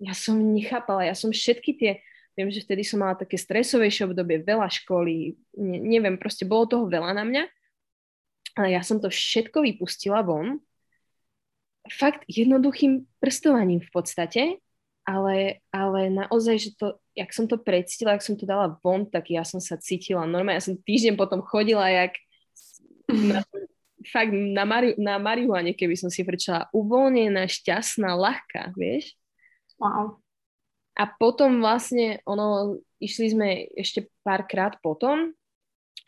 [0.00, 1.92] ja som nechápala, ja som všetky tie,
[2.32, 6.84] viem, že vtedy som mala také stresovejšie obdobie, veľa školy, ne, neviem, proste bolo toho
[6.88, 7.44] veľa na mňa
[8.56, 10.60] ale ja som to všetko vypustila von.
[11.88, 14.42] Fakt jednoduchým prstovaním v podstate,
[15.02, 19.32] ale, ale naozaj, že to, jak som to predstila, jak som to dala von, tak
[19.34, 20.62] ja som sa cítila normálne.
[20.62, 22.14] Ja som týždeň potom chodila, jak
[23.10, 23.42] na,
[24.08, 29.14] fakt na, mari, na marihuane, keby som si prečala uvoľnená, šťastná, ľahká, vieš?
[29.78, 30.22] Wow.
[30.92, 35.32] A potom vlastne, ono, išli sme ešte párkrát potom,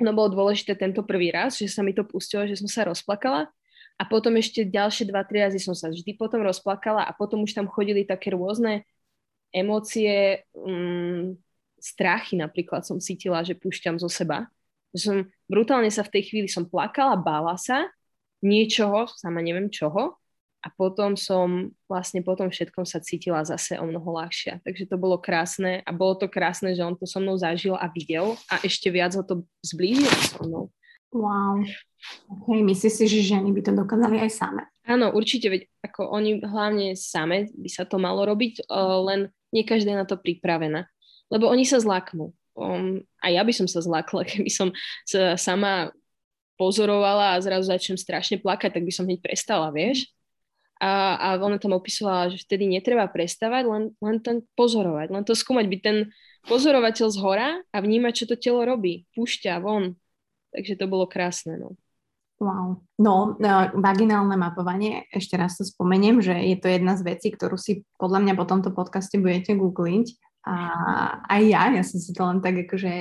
[0.03, 3.49] no bolo dôležité tento prvý raz, že sa mi to pustilo, že som sa rozplakala
[3.95, 7.55] a potom ešte ďalšie dva, tri razy som sa vždy potom rozplakala a potom už
[7.55, 8.83] tam chodili také rôzne
[9.55, 11.39] emócie, um,
[11.79, 14.51] strachy napríklad som cítila, že púšťam zo seba.
[14.95, 15.17] Že som
[15.51, 17.91] brutálne sa v tej chvíli som plakala, bála sa
[18.41, 20.17] niečoho, sama neviem čoho
[20.65, 24.65] a potom som vlastne potom všetkom sa cítila zase o mnoho ľahšia.
[24.65, 27.91] Takže to bolo krásne a bolo to krásne, že on to so mnou zažil a
[27.93, 30.65] videl a ešte viac ho to zblížilo so mnou.
[31.15, 31.63] Wow.
[32.27, 34.63] Okay, myslíš si, že ženy by to dokázali aj same?
[34.85, 38.69] Áno, určite, veď ako oni hlavne same by sa to malo robiť,
[39.05, 40.85] len nie každá je na to pripravená.
[41.33, 42.37] Lebo oni sa zlaknú.
[42.55, 44.71] Um, a ja by som sa zlakla, keby som
[45.03, 45.91] sa sama
[46.55, 50.07] pozorovala a zrazu začnem strašne plakať, tak by som hneď prestala, vieš?
[50.83, 55.35] A, a ona tam opisovala, že vtedy netreba prestávať, len, len ten pozorovať, len to
[55.35, 55.99] skúmať, byť ten
[56.51, 59.07] pozorovateľ z hora a vnímať, čo to telo robí.
[59.15, 59.97] Púšťa von.
[60.55, 61.59] Takže to bolo krásne.
[61.59, 61.79] No.
[62.43, 62.83] Wow.
[62.99, 63.39] No,
[63.79, 68.27] vaginálne mapovanie, ešte raz to spomeniem, že je to jedna z vecí, ktorú si podľa
[68.27, 70.07] mňa po tomto podcaste budete googliť.
[70.45, 70.57] A
[71.25, 72.93] aj ja, ja som si to len tak akože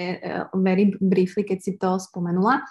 [0.56, 2.64] very briefly, keď si to spomenula.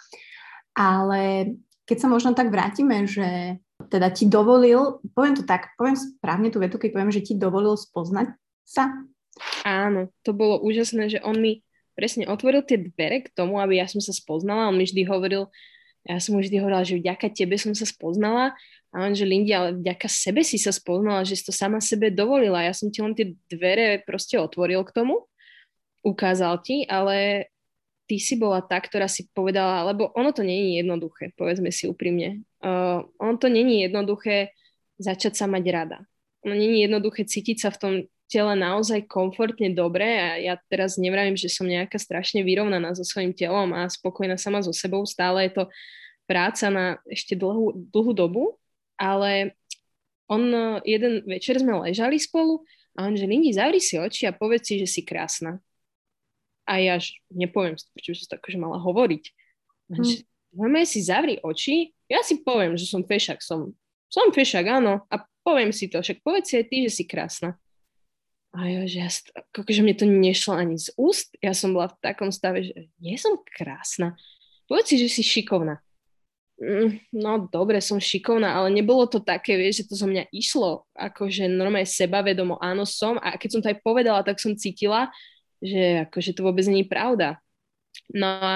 [0.72, 1.52] Ale
[1.84, 3.60] keď sa možno tak vrátime, že
[3.92, 7.76] teda ti dovolil, poviem to tak, poviem správne tú vetu, keď poviem, že ti dovolil
[7.76, 8.32] spoznať
[8.64, 8.96] sa?
[9.66, 11.60] Áno, to bolo úžasné, že on mi
[11.92, 14.72] presne otvoril tie dvere k tomu, aby ja som sa spoznala.
[14.72, 15.52] On mi vždy hovoril,
[16.08, 18.56] ja som mu vždy hovorila, že vďaka tebe som sa spoznala
[18.92, 22.12] a on, že Lindy, ale vďaka sebe si sa spoznala, že si to sama sebe
[22.12, 22.60] dovolila.
[22.60, 25.24] Ja som ti len tie dvere proste otvoril k tomu,
[26.04, 27.48] ukázal ti, ale
[28.04, 32.44] ty si bola tá, ktorá si povedala, lebo ono to je jednoduché, povedzme si úprimne.
[32.60, 34.52] Uh, ono to není jednoduché
[35.00, 35.98] začať sa mať rada.
[36.44, 37.92] Ono není jednoduché cítiť sa v tom
[38.28, 43.32] tele naozaj komfortne dobre a ja teraz nevravím, že som nejaká strašne vyrovnaná so svojím
[43.32, 45.04] telom a spokojná sama so sebou.
[45.08, 45.64] Stále je to
[46.24, 48.56] práca na ešte dlhú, dlhú dobu,
[49.02, 49.58] ale
[50.30, 52.62] on jeden večer sme ležali spolu
[52.94, 55.58] a on že Lindy, zavri si oči a povedz si, že si krásna.
[56.62, 57.02] A ja
[57.34, 59.24] nepoviem si, prečo by som to akože mala hovoriť.
[59.92, 60.86] Hmm.
[60.86, 63.74] si zavri oči, ja si poviem, že som fešak, som,
[64.06, 67.58] som fešak, áno, a poviem si to, však povedz si aj ty, že si krásna.
[68.52, 69.08] A ja, že ja,
[69.56, 73.16] akože mne to nešlo ani z úst, ja som bola v takom stave, že nie
[73.16, 74.14] som krásna.
[74.68, 75.80] Povedz si, že si šikovná.
[76.60, 80.84] Mm, no dobre, som šikovná, ale nebolo to také, vieš, že to zo mňa išlo,
[80.94, 85.08] akože normálne sebavedomo, áno som a keď som to aj povedala, tak som cítila,
[85.58, 87.28] že akože to vôbec nie je pravda.
[88.12, 88.54] No a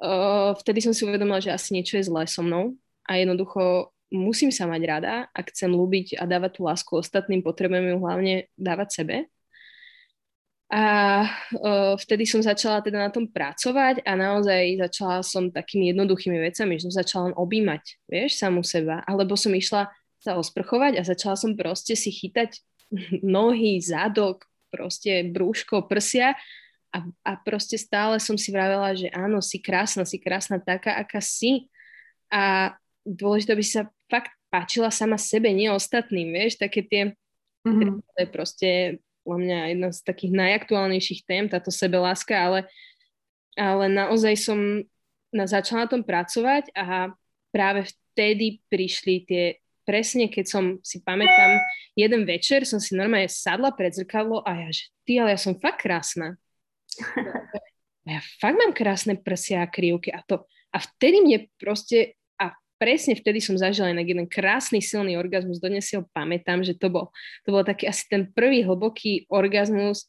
[0.00, 4.54] uh, vtedy som si uvedomila, že asi niečo je zlé so mnou a jednoducho musím
[4.54, 9.02] sa mať rada, ak chcem ľúbiť a dávať tú lásku ostatným, potrebujem ju hlavne dávať
[9.02, 9.16] sebe.
[10.74, 10.82] A
[11.54, 16.82] uh, vtedy som začala teda na tom pracovať a naozaj začala som takými jednoduchými vecami,
[16.82, 21.38] že som začala len objímať, vieš, samú seba, alebo som išla sa osprchovať a začala
[21.38, 22.58] som proste si chytať
[23.22, 26.34] nohy, zadok, proste brúško, prsia
[26.90, 31.22] a, a proste stále som si vravela, že áno, si krásna, si krásna taká, aká
[31.22, 31.70] si.
[32.34, 32.74] A
[33.06, 37.02] dôležité, aby sa fakt páčila sama sebe, nie ostatným, vieš, také tie,
[37.62, 38.30] mm-hmm.
[38.34, 42.60] proste podľa mňa jedna z takých najaktuálnejších tém, táto sebeláska, ale,
[43.56, 44.58] ale naozaj som
[45.32, 47.10] na, začala na tom pracovať a
[47.48, 49.44] práve vtedy prišli tie
[49.84, 51.60] presne keď som si pamätám,
[51.92, 55.60] jeden večer som si normálne sadla pred zrkadlo a ja, že ty, ale ja som
[55.60, 56.40] fakt krásna.
[58.08, 60.48] A ja fakt mám krásne prsia a krivky a to.
[60.74, 62.18] A vtedy mne proste,
[62.84, 66.92] presne vtedy som zažila aj jeden krásny silný orgazmus, dodnes si ho pamätám, že to
[66.92, 67.08] bol,
[67.48, 70.04] to bol taký asi ten prvý hlboký orgazmus,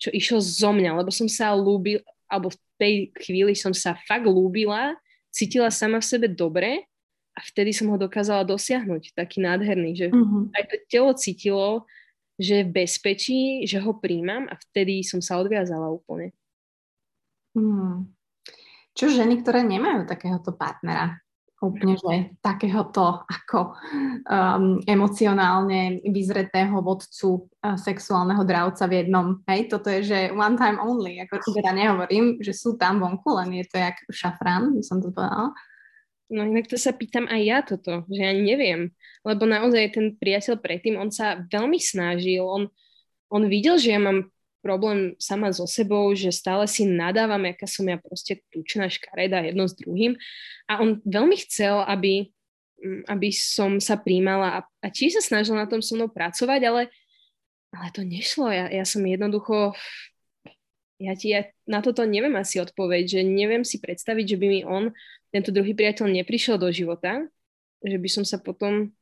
[0.00, 4.24] čo išiel zo mňa, lebo som sa ľúbil, alebo v tej chvíli som sa fakt
[4.24, 4.96] ľúbila,
[5.28, 6.88] cítila sama v sebe dobre
[7.36, 10.48] a vtedy som ho dokázala dosiahnuť, taký nádherný, že uh-huh.
[10.56, 11.84] aj to telo cítilo,
[12.40, 16.32] že je v bezpečí, že ho príjmam a vtedy som sa odviazala úplne.
[17.52, 18.08] Hmm.
[18.96, 21.23] Čo ženy, ktoré nemajú takéhoto partnera,
[21.70, 23.76] úplne, že takéhoto ako
[24.28, 29.40] um, emocionálne vyzretého vodcu uh, sexuálneho dravca v jednom.
[29.48, 33.60] Hej, toto je, že one time only, ako teda nehovorím, že sú tam vonku, len
[33.60, 35.54] je to jak šafrán, som to povedala
[36.32, 38.90] No inak to sa pýtam aj ja toto, že ja neviem,
[39.22, 42.72] lebo naozaj ten priateľ predtým, on sa veľmi snažil, on,
[43.28, 44.33] on videl, že ja mám
[44.64, 49.68] problém sama so sebou, že stále si nadávam, aká som ja proste tučná škareda jedno
[49.68, 50.16] s druhým
[50.64, 52.32] a on veľmi chcel, aby,
[52.80, 56.60] mm, aby som sa príjmala a, a či sa snažil na tom so mnou pracovať,
[56.64, 56.82] ale,
[57.76, 58.48] ale to nešlo.
[58.48, 59.76] Ja, ja som jednoducho
[61.04, 64.60] ja ti ja na toto neviem asi odpoveď, že neviem si predstaviť, že by mi
[64.64, 64.94] on,
[65.34, 67.26] tento druhý priateľ, neprišiel do života,
[67.82, 68.94] že by som sa potom,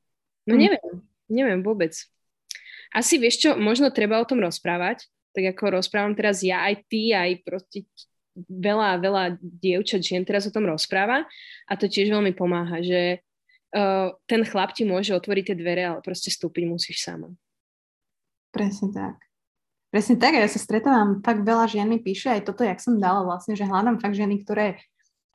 [0.48, 0.60] no hm.
[0.60, 0.88] neviem,
[1.28, 1.92] neviem vôbec.
[2.92, 7.16] Asi vieš čo, možno treba o tom rozprávať, tak ako rozprávam teraz ja, aj ty,
[7.16, 7.88] aj proste
[8.36, 11.28] veľa, veľa dievčat, žien teraz o tom rozpráva
[11.68, 13.20] a to tiež veľmi pomáha, že
[13.76, 17.32] uh, ten chlap ti môže otvoriť tie dvere, ale proste stúpiť musíš sama.
[18.52, 19.16] Presne tak.
[19.92, 23.28] Presne tak, ja sa stretávam, fakt veľa žien mi píše aj toto, jak som dala
[23.28, 24.80] vlastne, že hľadám fakt ženy, ktoré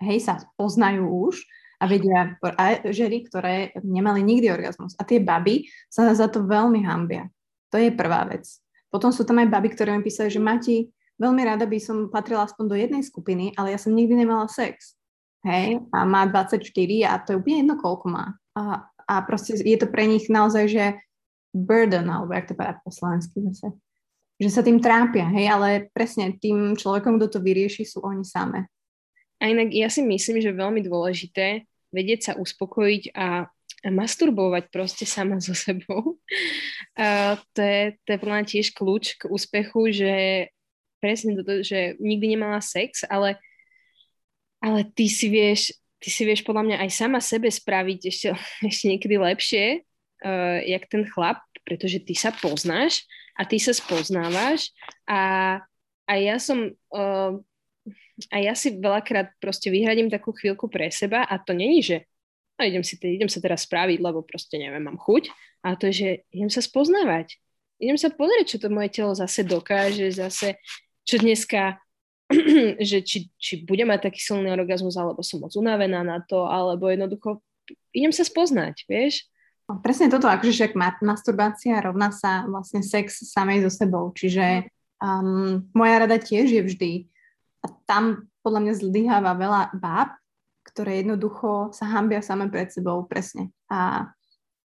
[0.02, 1.46] hej, sa poznajú už
[1.78, 4.98] a vedia, a ženy, ktoré nemali nikdy orgazmus.
[4.98, 7.30] A tie baby sa za to veľmi hambia.
[7.70, 8.50] To je prvá vec.
[8.88, 10.88] Potom sú tam aj baby, ktoré mi písali, že Mati,
[11.20, 14.96] veľmi rada by som patrila aspoň do jednej skupiny, ale ja som nikdy nemala sex.
[15.46, 16.60] Hej, a má 24
[17.08, 18.36] a to je úplne jedno, koľko má.
[18.58, 20.84] A, a proste je to pre nich naozaj, že
[21.56, 23.72] burden, alebo jak to povedať po slovensky zase
[24.38, 28.70] že sa tým trápia, hej, ale presne tým človekom, kto to vyrieši, sú oni samé.
[29.42, 33.50] A inak ja si myslím, že veľmi dôležité vedieť sa uspokojiť a,
[33.86, 36.18] masturbovať proste sama so sebou.
[36.98, 40.14] A to je, to je podľa tiež kľúč k úspechu, že
[40.98, 43.38] presne toto, že nikdy nemala sex, ale,
[44.58, 48.28] ale ty si vieš, ty si vieš podľa mňa aj sama sebe spraviť ešte,
[48.72, 49.66] ešte niekedy lepšie,
[50.26, 53.06] uh, jak ten chlap, pretože ty sa poznáš
[53.38, 54.74] a ty sa spoznávaš
[55.06, 55.62] a,
[56.10, 57.38] a ja som uh,
[58.34, 62.10] a ja si veľakrát proste vyhradím takú chvíľku pre seba a to není, že
[62.58, 65.30] no, idem, si, idem sa teraz spraviť, lebo proste neviem, mám chuť,
[65.64, 67.38] a to je, že idem sa spoznávať.
[67.78, 70.58] Idem sa pozrieť, čo to moje telo zase dokáže, zase,
[71.06, 71.78] čo dneska,
[72.90, 76.90] že či, či bude mať taký silný orgazmus, alebo som moc unavená na to, alebo
[76.90, 77.40] jednoducho
[77.94, 79.28] idem sa spoznať, vieš?
[79.68, 84.64] No, presne toto, akože však masturbácia rovná sa vlastne sex samej so sebou, čiže
[85.04, 86.92] um, moja rada tiež je vždy,
[87.66, 90.16] a tam podľa mňa zlyháva veľa báb,
[90.78, 93.50] ktoré jednoducho sa hambia same pred sebou, presne.
[93.66, 94.14] A,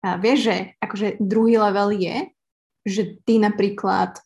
[0.05, 2.29] a vieš, že akože druhý level je,
[2.85, 4.21] že ty napríklad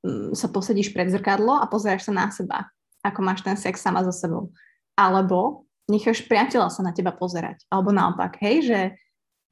[0.00, 2.72] um, sa posedíš pred zrkadlo a pozeráš sa na seba,
[3.04, 4.56] ako máš ten sex sama so sebou.
[4.96, 7.68] Alebo necháš priateľa sa na teba pozerať.
[7.68, 8.80] Alebo naopak, hej, že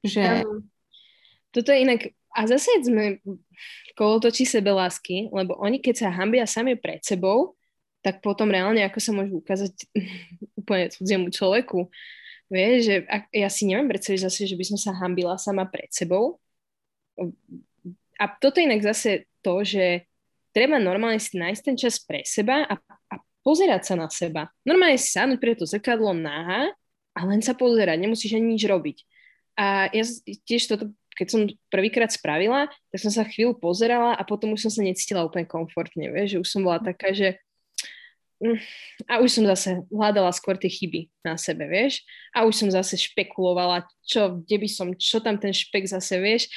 [0.00, 0.44] že...
[1.52, 3.18] Toto je inak, a zase sme
[3.98, 7.58] kolotočí sebe lásky, lebo oni keď sa hambia sami pred sebou,
[8.00, 9.74] tak potom reálne ako sa môžu ukázať
[10.60, 11.88] úplne cudziemu človeku.
[12.50, 15.88] Vieš, že ak, ja si neviem predstaviť zase, že by som sa hambila sama pred
[15.90, 16.42] sebou.
[18.20, 20.04] A toto je inak zase to, že
[20.50, 22.74] treba normálne si nájsť ten čas pre seba a,
[23.08, 23.14] a
[23.46, 24.50] pozerať sa na seba.
[24.66, 26.74] Normálne si sadnúť pre to zrkadlo náha
[27.16, 28.98] a len sa pozerať, nemusíš ani nič robiť.
[29.58, 30.04] A ja
[30.46, 34.72] tiež toto, keď som prvýkrát spravila, tak som sa chvíľu pozerala a potom už som
[34.72, 37.40] sa necítila úplne komfortne, vieš, že už som bola taká, že
[39.04, 42.00] a už som zase hľadala skôr tie chyby na sebe, vieš,
[42.32, 46.48] a už som zase špekulovala, čo, kde by som, čo tam ten špek zase, vieš,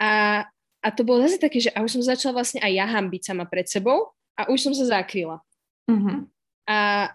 [0.00, 0.44] a,
[0.80, 3.44] a to bolo zase také, že a už som začala vlastne aj ja hambiť sama
[3.44, 5.44] pred sebou a už som sa zakryla.
[5.92, 6.18] Mm-hmm.
[6.64, 7.12] A,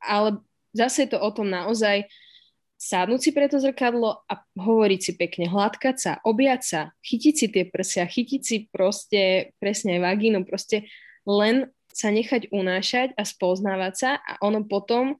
[0.00, 0.40] ale
[0.72, 2.08] zase je to o tom naozaj,
[2.76, 7.46] sadnúť si pre to zrkadlo a hovoriť si pekne, hladkať sa, objať sa, chytiť si
[7.52, 10.88] tie prsia, chytiť si proste presne aj vagínu, proste
[11.28, 15.16] len sa nechať unášať a spoznávať sa a ono potom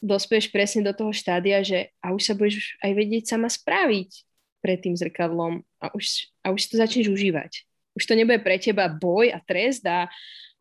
[0.00, 4.24] dospieš presne do toho štádia, že a už sa budeš aj vedieť sama spraviť
[4.64, 7.68] pred tým zrkadlom a už, a už to začneš užívať.
[7.92, 10.08] Už to nebude pre teba boj a trest a,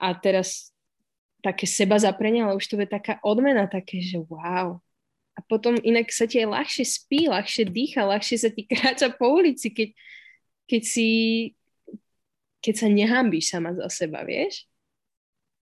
[0.02, 0.74] a teraz
[1.40, 4.82] také seba zaprenie, ale už to bude taká odmena, také, že wow,
[5.38, 9.38] a potom inak sa ti aj ľahšie spí, ľahšie dýcha, ľahšie sa ti kráča po
[9.38, 9.90] ulici, keď,
[10.66, 11.10] keď si
[12.58, 14.66] keď sa nehambíš sama za seba, vieš?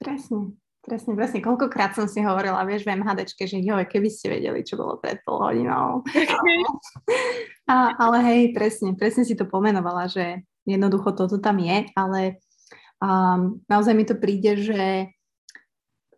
[0.05, 0.53] Presne,
[0.85, 1.40] presne, presne.
[1.40, 5.25] Koľkokrát som si hovorila, vieš, v MHDčke, že jo, keby ste vedeli, čo bolo pred
[5.25, 6.05] pol hodinou.
[7.73, 12.45] A, ale hej, presne, presne si to pomenovala, že jednoducho toto tam je, ale
[13.01, 15.09] um, naozaj mi to príde, že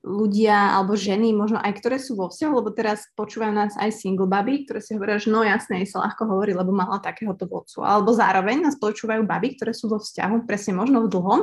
[0.02, 4.26] ľudia alebo ženy, možno aj ktoré sú vo vzťahu, lebo teraz počúvajú nás aj single
[4.26, 7.86] baby, ktoré si hovoria, že no jasné, sa ľahko hovorí, lebo mala takéhoto vodcu.
[7.86, 11.40] Alebo zároveň nás počúvajú baby, ktoré sú vo vzťahu, presne možno v dlhom.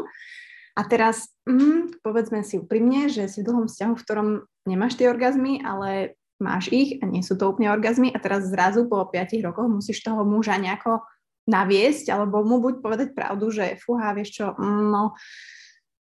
[0.73, 4.29] A teraz, mm, povedzme si úprimne, že si v dlhom vzťahu, v ktorom
[4.65, 8.89] nemáš tie orgazmy, ale máš ich a nie sú to úplne orgazmy a teraz zrazu
[8.89, 11.05] po 5 rokoch musíš toho muža nejako
[11.45, 15.13] naviesť alebo mu buď povedať pravdu, že fúha, vieš čo, mm, no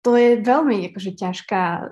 [0.06, 1.90] to je veľmi akože ťažká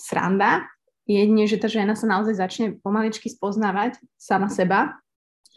[0.00, 0.64] sranda.
[1.04, 5.03] Jedine, že tá žena sa naozaj začne pomaličky spoznávať sama seba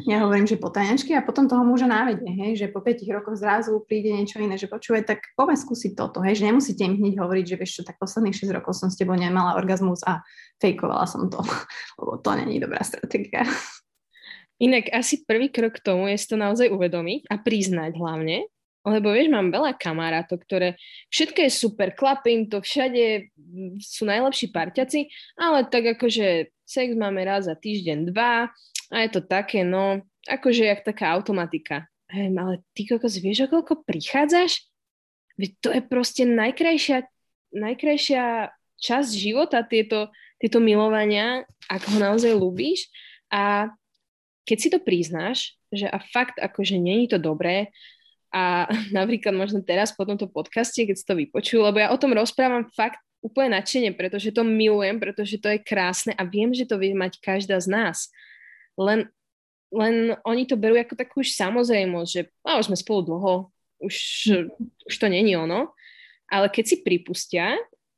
[0.06, 3.82] ja hovorím, že potajnačky a potom toho muža návedie, hej, že po 5 rokoch zrazu
[3.82, 7.46] príde niečo iné, že počuje, tak poďme skúsiť toto, hej, že nemusíte im hneď hovoriť,
[7.50, 10.22] že vieš čo, tak posledných 6 rokov som s tebou nemala orgazmus a
[10.62, 11.42] fejkovala som to,
[12.00, 13.42] lebo to není dobrá stratégia.
[14.62, 18.46] Inak asi prvý krok k tomu je si to naozaj uvedomiť a priznať hlavne,
[18.86, 20.78] lebo vieš, mám veľa kamarátov, ktoré
[21.10, 23.34] všetko je super, klapím to, všade
[23.82, 25.10] sú najlepší parťaci,
[25.42, 28.48] ale tak akože sex máme raz za týždeň, dva,
[28.92, 31.88] a je to také, no, akože jak taká automatika.
[32.08, 34.64] Hej, ale ty kokos, vieš, o koľko prichádzaš?
[35.36, 37.04] Veď to je proste najkrajšia,
[37.52, 42.88] najkrajšia časť života, tieto, tieto milovania, ak ho naozaj ľúbiš.
[43.28, 43.76] A
[44.48, 47.76] keď si to priznáš, že a fakt akože není to dobré,
[48.32, 52.16] a napríklad možno teraz po tomto podcaste, keď si to vypočujú, lebo ja o tom
[52.16, 56.78] rozprávam fakt úplne nadšene, pretože to milujem, pretože to je krásne a viem, že to
[56.78, 58.08] vie mať každá z nás
[58.78, 59.10] len,
[59.74, 63.34] len oni to berú ako takú už samozrejmosť, že a už sme spolu dlho,
[63.82, 63.96] už,
[64.88, 65.74] už to není ono.
[66.28, 67.56] Ale keď si pripustia,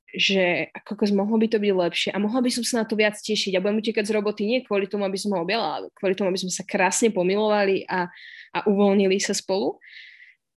[0.09, 3.13] že ako mohlo by to byť lepšie a mohla by som sa na to viac
[3.13, 6.17] tešiť a budem utekať z roboty nie kvôli tomu, aby som ho objala, ale kvôli
[6.17, 8.09] tomu, aby sme sa krásne pomilovali a,
[8.53, 9.77] a uvoľnili sa spolu,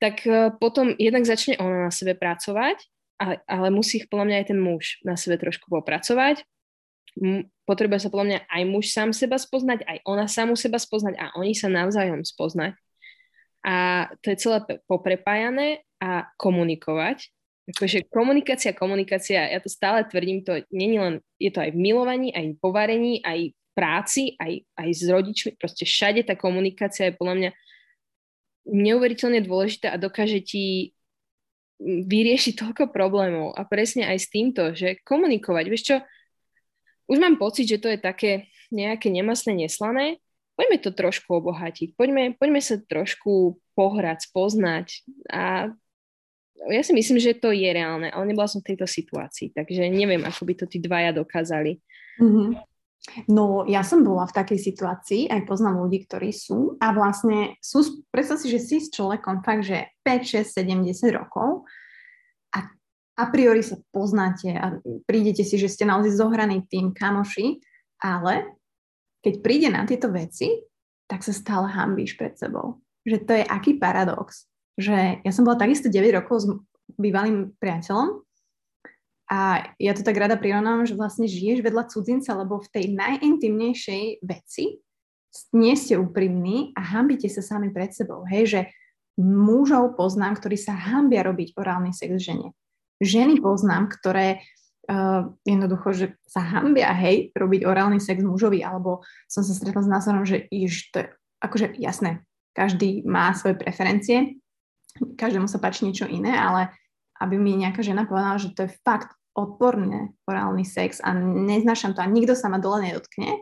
[0.01, 2.81] tak uh, potom jednak začne ona na sebe pracovať,
[3.21, 6.43] ale, ale musí podľa mňa aj ten muž na sebe trošku popracovať
[7.69, 11.25] potrebuje sa podľa mňa aj muž sám seba spoznať, aj ona samu seba spoznať a
[11.37, 12.75] oni sa navzájom spoznať.
[13.63, 14.59] A to je celé
[14.91, 17.31] poprepájané a komunikovať.
[17.63, 22.35] Akože komunikácia, komunikácia, ja to stále tvrdím, to je len, je to aj v milovaní,
[22.35, 27.17] aj v povarení, aj v práci, aj, aj s rodičmi, proste všade tá komunikácia je
[27.17, 27.51] podľa mňa
[28.67, 30.95] neuveriteľne dôležitá a dokáže ti
[31.83, 35.97] vyriešiť toľko problémov a presne aj s týmto, že komunikovať, vieš čo,
[37.13, 40.17] už mám pocit, že to je také nejaké nemastné, neslané.
[40.57, 41.93] Poďme to trošku obohatiť.
[41.93, 45.05] Poďme, poďme sa trošku pohrať, spoznať.
[45.29, 45.73] A
[46.73, 50.23] ja si myslím, že to je reálne, ale nebola som v tejto situácii, takže neviem,
[50.23, 51.83] ako by to tí dvaja dokázali.
[52.23, 52.49] Mm-hmm.
[53.35, 58.07] No, ja som bola v takej situácii, aj poznám ľudí, ktorí sú a vlastne sú,
[58.15, 61.67] predstav si, že si s človekom fakt, že 5, 6, 70 rokov
[63.13, 67.61] a priori sa poznáte a prídete si, že ste naozaj zohraný tým kamoši,
[68.01, 68.57] ale
[69.21, 70.65] keď príde na tieto veci,
[71.07, 72.81] tak sa stále hambíš pred sebou.
[73.05, 74.49] Že to je aký paradox.
[74.81, 76.47] Že ja som bola takisto 9 rokov s
[76.97, 78.25] bývalým priateľom
[79.29, 84.25] a ja to tak rada prirovnávam, že vlastne žiješ vedľa cudzinca, lebo v tej najintimnejšej
[84.25, 84.81] veci
[85.53, 88.25] nie ste úprimní a hambíte sa sami pred sebou.
[88.29, 88.61] Hej, že
[89.21, 92.57] mužov poznám, ktorí sa hambia robiť orálny sex žene
[93.03, 94.41] ženy poznám, ktoré
[94.89, 99.91] uh, jednoducho, že sa hambia, hej, robiť orálny sex mužovi, alebo som sa stretla s
[99.91, 101.07] názorom, že iš, to je
[101.43, 102.23] akože jasné,
[102.55, 104.39] každý má svoje preferencie,
[105.19, 106.71] každému sa páči niečo iné, ale
[107.19, 112.05] aby mi nejaká žena povedala, že to je fakt odporné orálny sex a neznášam to
[112.05, 113.41] a nikto sa ma dole nedotkne,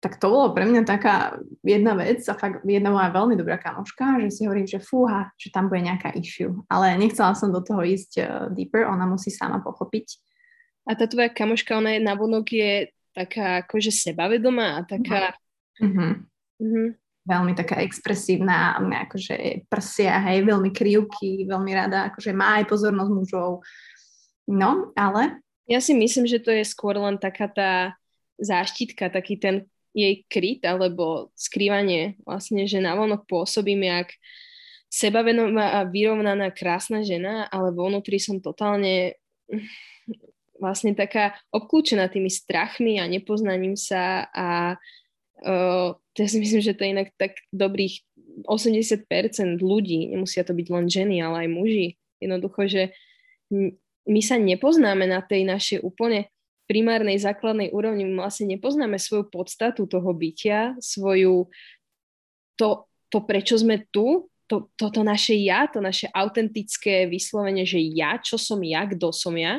[0.00, 4.24] tak to bolo pre mňa taká jedna vec a fakt jedna moja veľmi dobrá kamoška,
[4.24, 6.64] že si hovorím, že fúha, že tam bude nejaká issue.
[6.72, 10.16] Ale nechcela som do toho ísť uh, deeper, ona musí sama pochopiť.
[10.88, 12.72] A tá tvoja kamoška, ona je vonok je
[13.12, 15.36] taká akože sebavedomá a taká...
[15.76, 16.12] Mm-hmm.
[16.64, 16.88] Mm-hmm.
[17.28, 23.60] Veľmi taká expresívna, akože prsia, hej, veľmi krivky, veľmi rada, akože má aj pozornosť mužov.
[24.48, 25.44] No, ale...
[25.68, 27.72] Ja si myslím, že to je skôr len taká tá
[28.40, 34.14] záštitka, taký ten jej kryt alebo skrývanie vlastne, že navonok pôsobím jak
[34.90, 39.18] sebavedomá a vyrovnaná krásna žena, ale vo vnútri som totálne
[40.58, 44.76] vlastne taká obklúčená tými strachmi a nepoznaním sa a
[45.46, 48.04] uh, ja si myslím, že to je inak tak dobrých
[48.44, 49.08] 80%
[49.58, 51.88] ľudí, nemusia to byť len ženy, ale aj muži.
[52.20, 52.82] Jednoducho, že
[54.06, 56.30] my sa nepoznáme na tej našej úplne
[56.70, 61.50] primárnej základnej úrovni my vlastne nepoznáme svoju podstatu toho bytia, svoju
[62.54, 68.22] to, to prečo sme tu, to, toto naše ja, to naše autentické vyslovenie, že ja,
[68.22, 69.58] čo som ja, kto som ja.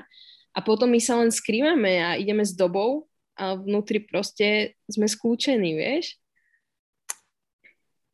[0.56, 5.76] A potom my sa len skrývame a ideme s dobou a vnútri proste sme skľúčení,
[5.76, 6.16] vieš?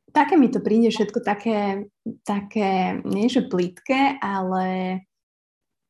[0.10, 1.86] Také mi to príde všetko také,
[2.26, 5.06] také nie že plítke, ale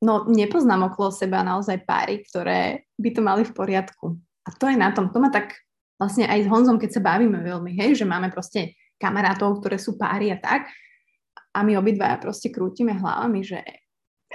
[0.03, 4.17] no nepoznám okolo seba naozaj páry, ktoré by to mali v poriadku.
[4.47, 5.57] a to je na tom, to ma tak
[5.97, 9.97] vlastne aj s Honzom, keď sa bavíme veľmi, hej, že máme proste kamarátov, ktoré sú
[9.97, 10.69] páry a tak,
[11.57, 13.59] a my obidvaja proste krútime hlavami, že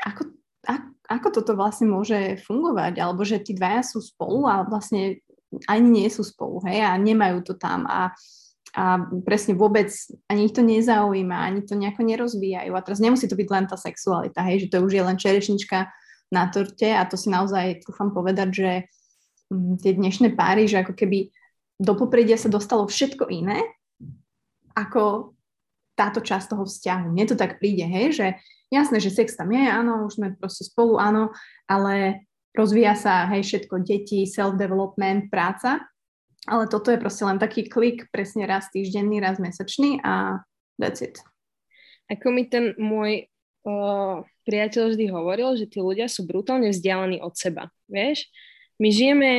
[0.02, 0.34] ako,
[0.66, 0.74] a,
[1.06, 5.22] ako toto vlastne môže fungovať, alebo že tí dvaja sú spolu a vlastne
[5.70, 7.86] ani nie sú spolu, hej, a nemajú to tam.
[7.86, 8.10] A,
[8.72, 9.92] a presne vôbec
[10.32, 12.72] ani ich to nezaujíma, ani to nejako nerozvíjajú.
[12.72, 15.92] A teraz nemusí to byť len tá sexualita, hej, že to už je len čerešnička
[16.32, 18.70] na torte a to si naozaj trúfam povedať, že
[19.52, 21.28] mm, tie dnešné páry, že ako keby
[21.76, 23.60] do popredia sa dostalo všetko iné,
[24.72, 25.36] ako
[25.92, 27.12] táto časť toho vzťahu.
[27.12, 28.26] Mne to tak príde, hej, že
[28.72, 31.36] jasné, že sex tam je, áno, už sme proste spolu, áno,
[31.68, 32.24] ale
[32.56, 35.91] rozvíja sa, hej, všetko, deti, self-development, práca,
[36.46, 40.42] ale toto je proste len taký klik, presne raz týždenný, raz mesačný a
[40.78, 41.22] that's it.
[42.10, 43.30] Ako mi ten môj
[43.64, 48.26] uh, priateľ vždy hovoril, že tí ľudia sú brutálne vzdialení od seba, vieš?
[48.82, 49.30] My žijeme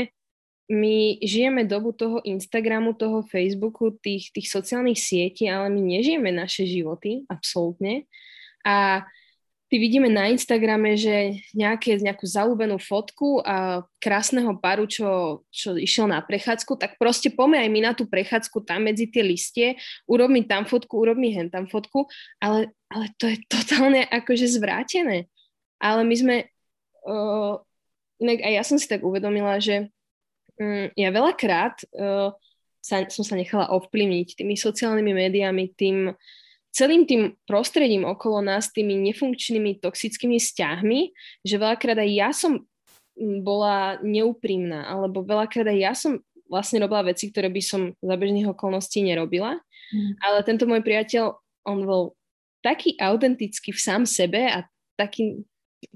[0.72, 6.64] my žijeme dobu toho Instagramu, toho Facebooku, tých, tých sociálnych sietí, ale my nežijeme naše
[6.64, 8.08] životy, absolútne.
[8.64, 9.04] A
[9.74, 16.06] ty vidíme na Instagrame, že nejaké, nejakú zalúbenú fotku a krásneho paru, čo, čo išiel
[16.06, 20.30] na prechádzku, tak proste poďme aj my na tú prechádzku tam medzi tie listie, urob
[20.30, 22.06] mi tam fotku, urob mi hen tam fotku,
[22.38, 25.26] ale, ale to je totálne akože zvrátené.
[25.82, 26.36] Ale my sme,
[27.10, 27.58] uh,
[28.22, 29.90] inak aj ja som si tak uvedomila, že
[30.62, 32.30] Mm, ja veľakrát uh,
[32.78, 36.14] sa, som sa nechala ovplyvniť tými sociálnymi médiami, tým
[36.74, 41.00] celým tým prostredím okolo nás, tými nefunkčnými toxickými vzťahmi,
[41.46, 42.66] že veľakrát aj ja som
[43.16, 46.18] mm, bola neúprimná, alebo veľakrát aj ja som
[46.50, 49.62] vlastne robila veci, ktoré by som za bežných okolností nerobila.
[49.94, 50.18] Mm.
[50.20, 51.38] Ale tento môj priateľ,
[51.70, 52.04] on bol
[52.66, 54.66] taký autentický v sám sebe a
[54.98, 55.46] taký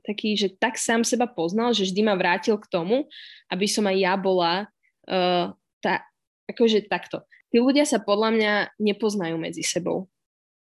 [0.03, 3.07] taký, že tak sám seba poznal, že vždy ma vrátil k tomu,
[3.47, 4.67] aby som aj ja bola
[5.07, 6.03] uh, tá,
[6.51, 7.23] akože takto.
[7.47, 8.53] Tí ľudia sa podľa mňa
[8.83, 10.11] nepoznajú medzi sebou.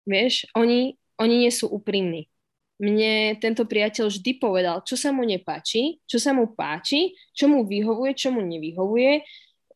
[0.09, 2.27] Vieš, oni, oni nie sú úprimní.
[2.83, 7.63] Mne tento priateľ vždy povedal, čo sa mu nepáči, čo sa mu páči, čo mu
[7.63, 9.23] vyhovuje, čo mu nevyhovuje.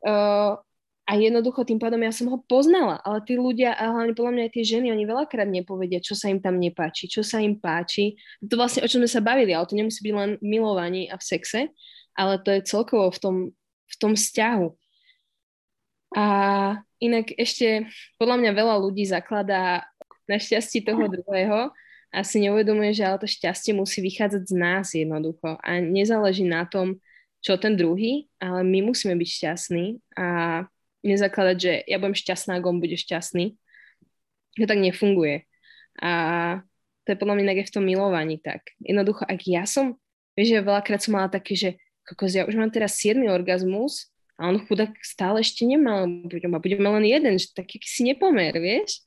[0.02, 0.58] Uh,
[1.06, 4.42] a jednoducho tým pádom ja som ho poznala, ale tí ľudia, a hlavne podľa mňa
[4.50, 8.18] aj tie ženy, oni veľakrát nepovedia, čo sa im tam nepáči, čo sa im páči.
[8.42, 11.14] To vlastne, o čom sme sa bavili, ale to nemusí byť len v milovaní a
[11.14, 11.70] v sexe,
[12.18, 13.36] ale to je celkovo v tom,
[13.86, 14.66] v tom vzťahu.
[16.18, 16.26] A
[16.98, 17.86] inak ešte
[18.18, 19.86] podľa mňa veľa ľudí zakladá
[20.26, 21.70] na šťastí toho druhého
[22.10, 26.66] a si neuvedomuje, že ale to šťastie musí vychádzať z nás jednoducho a nezáleží na
[26.66, 26.98] tom,
[27.42, 30.26] čo ten druhý, ale my musíme byť šťastní a
[31.06, 33.54] nezakladať, že ja budem šťastná, ak on bude šťastný.
[34.58, 35.46] To tak nefunguje.
[36.02, 36.10] A
[37.06, 38.66] to je podľa mňa aj v tom milovaní tak.
[38.82, 39.94] Jednoducho, ak ja som,
[40.34, 44.50] vieš, ja veľakrát som mala také, že kokos, ja už mám teraz 7 orgazmus a
[44.50, 49.05] on chudák stále ešte nemal, budeme, budeme len jeden, že taký si nepomer, vieš.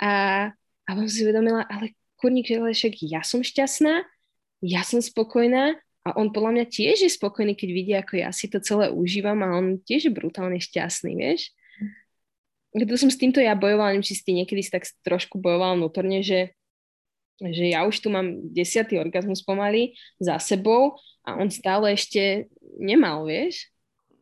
[0.00, 0.10] A,
[0.88, 4.04] a on si uvedomila, ale kurník, ale však ja som šťastná,
[4.64, 8.48] ja som spokojná a on podľa mňa tiež je spokojný, keď vidí, ako ja si
[8.48, 11.52] to celé užívam a on tiež je brutálne šťastný, vieš.
[12.72, 16.22] To som s týmto ja bojovala, neviem, či si niekedy si tak trošku bojovala vnútorne,
[16.22, 16.54] že,
[17.42, 20.96] že ja už tu mám desiatý orgazmus pomaly za sebou
[21.26, 22.48] a on stále ešte
[22.78, 23.68] nemal, vieš.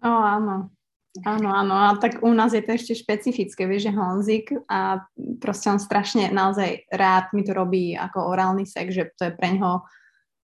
[0.02, 0.72] O, áno.
[1.24, 5.02] Áno, áno, a tak u nás je to ešte špecifické, vieš, že Honzik a
[5.40, 9.56] proste on strašne naozaj rád mi to robí ako orálny sex, že to je pre
[9.56, 9.82] ňoho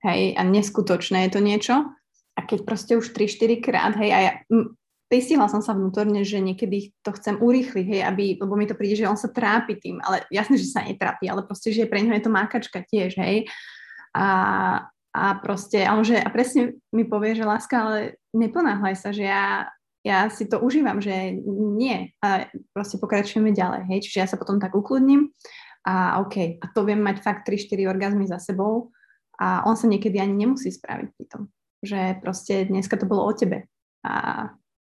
[0.05, 1.75] hej, a neskutočné je to niečo.
[2.35, 4.75] A keď proste už 3-4 krát, hej, a ja m,
[5.09, 8.99] pristihla som sa vnútorne, že niekedy to chcem urýchliť, hej, aby, lebo mi to príde,
[8.99, 12.13] že on sa trápi tým, ale jasne, že sa netrápi, ale proste, že pre ňo
[12.19, 13.47] je to mákačka tiež, hej.
[14.15, 14.27] A,
[15.15, 17.99] a proste, a že, a presne mi povie, že láska, ale
[18.35, 19.71] neponáhľaj sa, že ja,
[20.05, 22.13] ja si to užívam, že nie.
[22.21, 23.99] A proste pokračujeme ďalej, hej.
[24.05, 25.33] Čiže ja sa potom tak ukludním
[25.89, 28.93] a OK, a to viem mať fakt 3-4 orgazmy za sebou
[29.41, 31.43] a on sa niekedy ani nemusí spraviť pri tom,
[31.81, 33.69] že proste dneska to bolo o tebe
[34.05, 34.13] a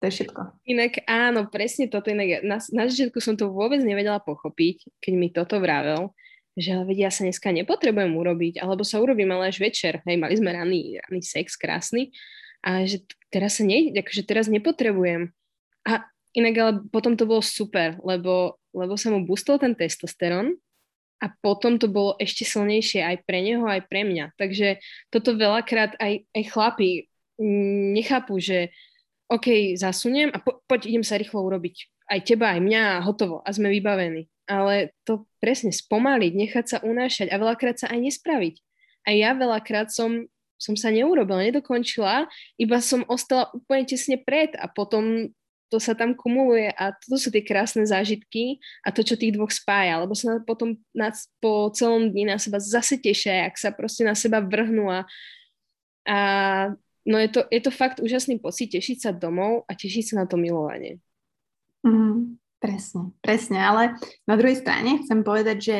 [0.01, 0.41] to je všetko.
[0.67, 2.11] Inak áno, presne toto.
[2.11, 6.11] Inak na, na začiatku som to vôbec nevedela pochopiť, keď mi toto vravel,
[6.59, 10.03] že vedia, ja sa dneska nepotrebujem urobiť, alebo sa urobím ale až večer.
[10.03, 12.11] Hej, mali sme ranný, ranný sex krásny
[12.63, 15.35] a že teraz sa ne, akože teraz nepotrebujem.
[15.83, 20.55] A inak ale potom to bolo super, lebo, lebo sa mu boostol ten testosterón
[21.19, 24.35] a potom to bolo ešte silnejšie aj pre neho, aj pre mňa.
[24.39, 24.79] Takže
[25.11, 27.07] toto veľakrát aj, aj chlapi
[27.95, 28.71] nechápu, že
[29.31, 31.89] OK, zasuniem a po, poď idem sa rýchlo urobiť.
[32.11, 34.27] Aj teba, aj mňa a hotovo a sme vybavení.
[34.43, 38.55] Ale to presne spomaliť, nechať sa unášať a veľakrát sa aj nespraviť.
[39.07, 40.27] A ja veľakrát som
[40.63, 45.27] som sa neurobila, nedokončila, iba som ostala úplne tesne pred a potom
[45.73, 49.49] to sa tam kumuluje a to sú tie krásne zážitky a to, čo tých dvoch
[49.49, 51.09] spája, lebo sa potom na,
[51.41, 55.09] po celom dni na seba zase tešia, ak sa proste na seba vrhnú a,
[56.05, 56.17] a
[57.09, 60.25] no je to, je to fakt úžasný pocit tešiť sa domov a tešiť sa na
[60.29, 61.01] to milovanie.
[61.81, 63.97] Mm, presne, presne, ale
[64.29, 65.79] na druhej strane chcem povedať, že,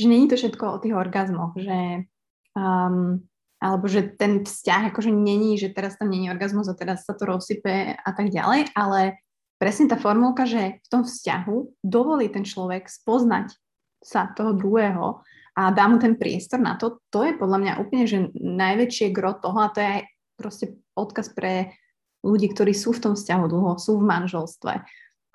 [0.00, 2.08] že není to všetko o tých orgazmoch, že
[2.56, 3.20] um,
[3.60, 7.28] alebo že ten vzťah akože není, že teraz tam není orgazmus a teraz sa to
[7.28, 9.20] rozsype a tak ďalej, ale
[9.60, 13.52] presne tá formulka, že v tom vzťahu dovolí ten človek spoznať
[14.00, 15.20] sa toho druhého
[15.60, 19.36] a dá mu ten priestor na to, to je podľa mňa úplne, že najväčšie gro
[19.36, 20.02] toho a to je aj
[20.40, 21.76] proste odkaz pre
[22.24, 24.72] ľudí, ktorí sú v tom vzťahu dlho, sú v manželstve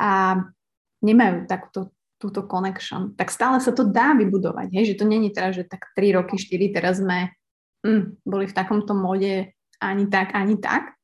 [0.02, 0.12] a
[1.06, 4.96] nemajú takúto túto connection, tak stále sa to dá vybudovať, hej?
[4.96, 7.36] že to není teraz, že tak 3 roky, 4, teraz sme
[7.86, 10.98] mm, boli v takomto mode ani tak, ani tak.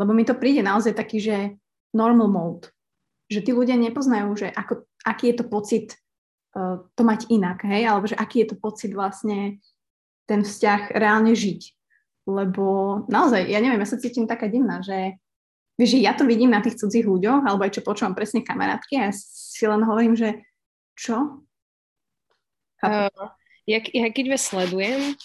[0.00, 1.36] Lebo mi to príde naozaj taký, že
[1.92, 2.72] normal mode.
[3.28, 5.86] Že tí ľudia nepoznajú, že ako, aký je to pocit
[6.56, 7.86] uh, to mať inak, hej?
[7.86, 9.62] Alebo že aký je to pocit vlastne
[10.24, 11.62] ten vzťah reálne žiť.
[12.24, 15.20] Lebo naozaj, ja neviem, ja sa cítim taká divná, že
[15.76, 19.02] vieš, ja to vidím na tých cudzích ľuďoch, alebo aj čo počúvam presne kamarátky a
[19.08, 20.40] ja si len hovorím, že
[20.96, 21.44] čo?
[22.80, 23.28] Uh,
[23.64, 25.16] ja, ja keď vás sledujem,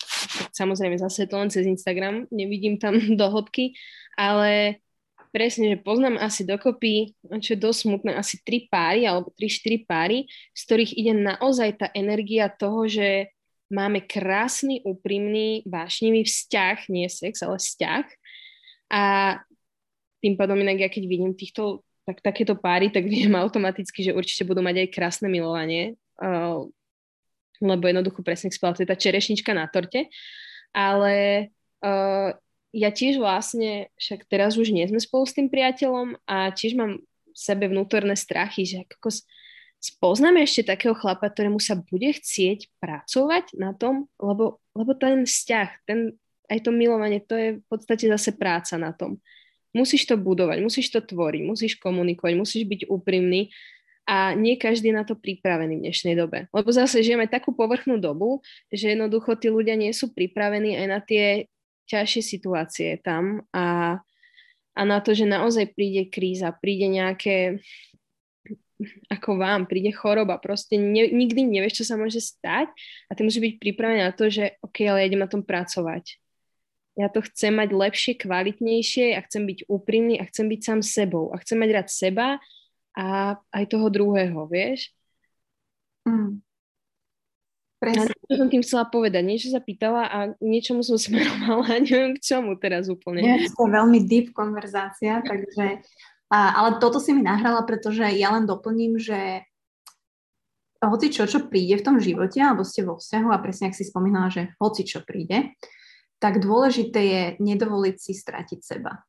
[0.55, 3.75] samozrejme zase to len cez Instagram, nevidím tam do hĺbky,
[4.15, 4.79] ale
[5.29, 7.13] presne, že poznám asi dokopy,
[7.43, 10.25] čo je dosť smutné, asi tri páry alebo tri, štyri páry,
[10.55, 13.29] z ktorých ide naozaj tá energia toho, že
[13.69, 18.05] máme krásny, úprimný, vášnivý vzťah, nie sex, ale vzťah.
[18.89, 19.03] A
[20.19, 24.49] tým pádom inak ja keď vidím týchto, tak, takéto páry, tak viem automaticky, že určite
[24.49, 25.95] budú mať aj krásne milovanie.
[26.17, 26.67] Uh,
[27.59, 30.07] lebo jednoducho presne spala, to je tá čerešnička na torte.
[30.71, 31.47] Ale
[31.83, 32.31] uh,
[32.73, 37.01] ja tiež vlastne, však teraz už nie sme spolu s tým priateľom a tiež mám
[37.01, 39.09] v sebe vnútorné strachy, že ako
[39.79, 45.69] spoznáme ešte takého chlapa, ktorému sa bude chcieť pracovať na tom, lebo, lebo ten vzťah,
[45.87, 46.19] ten,
[46.51, 49.17] aj to milovanie, to je v podstate zase práca na tom.
[49.71, 53.53] Musíš to budovať, musíš to tvoriť, musíš komunikovať, musíš byť úprimný
[54.09, 56.49] a nie každý je na to pripravený v dnešnej dobe.
[56.49, 58.41] Lebo zase žijeme takú povrchnú dobu,
[58.73, 61.45] že jednoducho tí ľudia nie sú pripravení aj na tie
[61.85, 64.01] ťažšie situácie tam a,
[64.73, 67.61] a na to, že naozaj príde kríza, príde nejaké
[69.13, 72.73] ako vám, príde choroba, proste ne, nikdy nevieš, čo sa môže stať
[73.05, 76.17] a ty musíš byť pripravený na to, že ok, ale ja idem na tom pracovať.
[76.97, 81.29] Ja to chcem mať lepšie, kvalitnejšie a chcem byť úprimný a chcem byť sám sebou
[81.29, 82.27] a chcem mať rád seba
[82.99, 84.91] a aj toho druhého, vieš?
[86.03, 86.43] Mm.
[87.79, 88.11] Presne.
[88.11, 89.23] A som tým chcela povedať.
[89.23, 93.23] Niečo sa pýtala a niečomu som smerovala, neviem k čomu teraz úplne.
[93.23, 95.79] Nie, to je veľmi deep konverzácia, takže...
[96.29, 99.41] A, ale toto si mi nahrala, pretože ja len doplním, že
[100.77, 103.81] hoci čo, čo príde v tom živote, alebo ste vo vzťahu a presne ak si
[103.81, 105.57] spomínala, že hoci čo príde,
[106.21, 109.01] tak dôležité je nedovoliť si stratiť seba.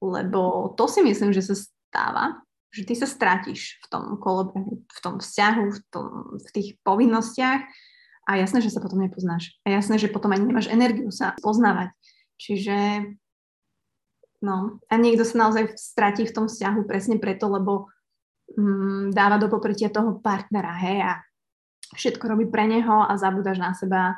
[0.00, 2.40] Lebo to si myslím, že sa stáva,
[2.72, 6.06] že ty sa stratíš v tom kolobehu, v tom vzťahu, v, tom,
[6.40, 7.60] v tých povinnostiach
[8.24, 9.60] a jasné, že sa potom nepoznáš.
[9.68, 11.92] A jasné, že potom ani nemáš energiu sa poznávať.
[12.40, 13.06] Čiže
[14.40, 17.92] no, a niekto sa naozaj stratí v tom vzťahu presne preto, lebo
[18.56, 21.12] mm, dáva do popretia toho partnera, hej, a
[21.92, 24.16] všetko robí pre neho a zabúdaš na seba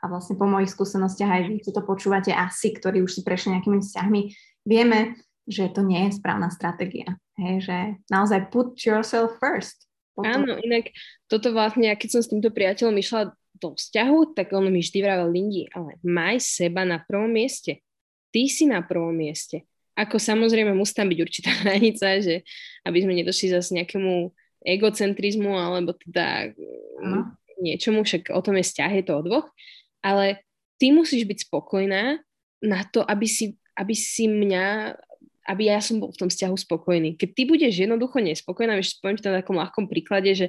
[0.00, 3.82] a vlastne po mojich skúsenostiach aj vy, to počúvate asi, ktorí už si prešli nejakými
[3.82, 4.20] vzťahmi,
[4.68, 7.16] vieme, že to nie je správna stratégia.
[7.38, 7.78] Hej, že
[8.10, 9.86] naozaj put yourself first.
[10.18, 10.42] Potom...
[10.48, 10.90] Áno, inak
[11.30, 15.28] toto vlastne, keď som s týmto priateľom išla do vzťahu, tak on mi vždy vravel
[15.32, 17.80] Lindy, ale maj seba na prvom mieste.
[18.32, 19.64] Ty si na prvom mieste.
[19.96, 22.44] Ako samozrejme musí tam byť určitá hranica, že
[22.84, 24.32] aby sme nedošli zase nejakému
[24.66, 27.24] egocentrizmu alebo teda uh-huh.
[27.62, 29.46] niečomu, však o tom je vzťah, je to o dvoch,
[30.02, 30.42] ale
[30.80, 32.18] ty musíš byť spokojná
[32.66, 34.96] na to, aby si, aby si mňa
[35.46, 37.14] aby ja som bol v tom vzťahu spokojný.
[37.14, 40.46] Keď ty budeš jednoducho nespokojná, vieš, poviem to na takom ľahkom príklade, že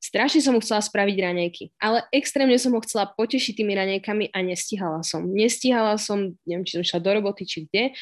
[0.00, 4.38] strašne som mu chcela spraviť raňajky, ale extrémne som ho chcela potešiť tými raňajkami a
[4.40, 5.28] nestihala som.
[5.28, 7.92] Nestihala som, neviem, či som šla do roboty, či kde,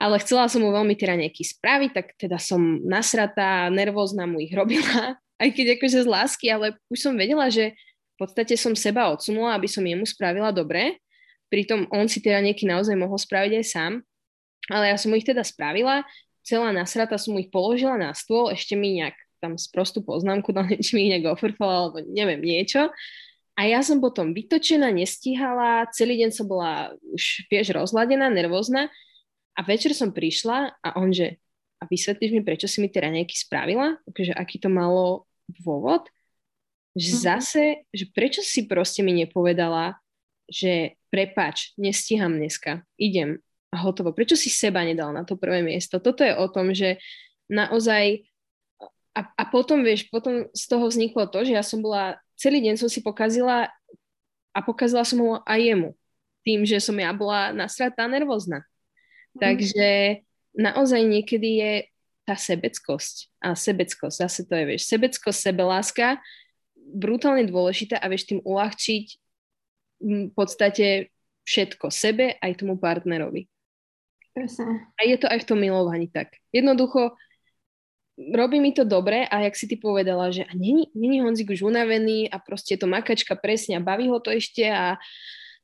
[0.00, 4.56] ale chcela som mu veľmi tie raňajky spraviť, tak teda som nasratá, nervózna mu ich
[4.56, 7.76] robila, aj keď akože z lásky, ale už som vedela, že
[8.16, 10.96] v podstate som seba odsunula, aby som jemu spravila dobre,
[11.52, 13.92] pritom on si tie raňajky naozaj mohol spraviť aj sám,
[14.70, 16.06] ale ja som ich teda spravila,
[16.42, 20.70] celá nasrata som ich položila na stôl, ešte mi nejak tam z prostú poznámku dal,
[20.84, 22.90] či mi nejak ofrfala, alebo neviem, niečo.
[23.52, 28.88] A ja som potom vytočená, nestíhala, celý deň som bola už, vieš, rozladená, nervózna
[29.52, 31.42] a večer som prišla a on, že
[31.82, 33.98] a vysvetlíš mi, prečo si mi tie raňajky spravila?
[34.06, 36.06] Takže aký to malo dôvod?
[36.94, 37.26] Že mm-hmm.
[37.26, 39.98] zase, že prečo si proste mi nepovedala,
[40.46, 43.42] že prepač, nestíham dneska, idem
[43.72, 44.12] a hotovo.
[44.12, 45.96] Prečo si seba nedal na to prvé miesto?
[45.96, 47.00] Toto je o tom, že
[47.48, 48.28] naozaj
[49.12, 52.80] a, a potom, vieš, potom z toho vzniklo to, že ja som bola, celý deň
[52.80, 53.68] som si pokazila
[54.52, 55.90] a pokazila som ho aj jemu.
[56.42, 58.64] Tým, že som ja bola nasratá nervózna.
[59.36, 59.40] Mm.
[59.40, 59.88] Takže
[60.56, 61.72] naozaj niekedy je
[62.24, 63.28] tá sebeckosť.
[63.44, 66.16] A sebeckosť, zase to je, vieš, sebeckosť, sebeláska,
[66.76, 69.06] brutálne dôležité a vieš tým uľahčiť
[70.02, 71.14] v podstate
[71.46, 73.51] všetko sebe aj tomu partnerovi.
[74.32, 74.88] Presne.
[74.96, 76.40] A je to aj v tom milovaní tak.
[76.52, 77.12] Jednoducho,
[78.16, 81.62] robí mi to dobre a jak si ty povedala, že a není, není Honzik už
[81.62, 84.96] unavený a proste je to makačka presne a baví ho to ešte a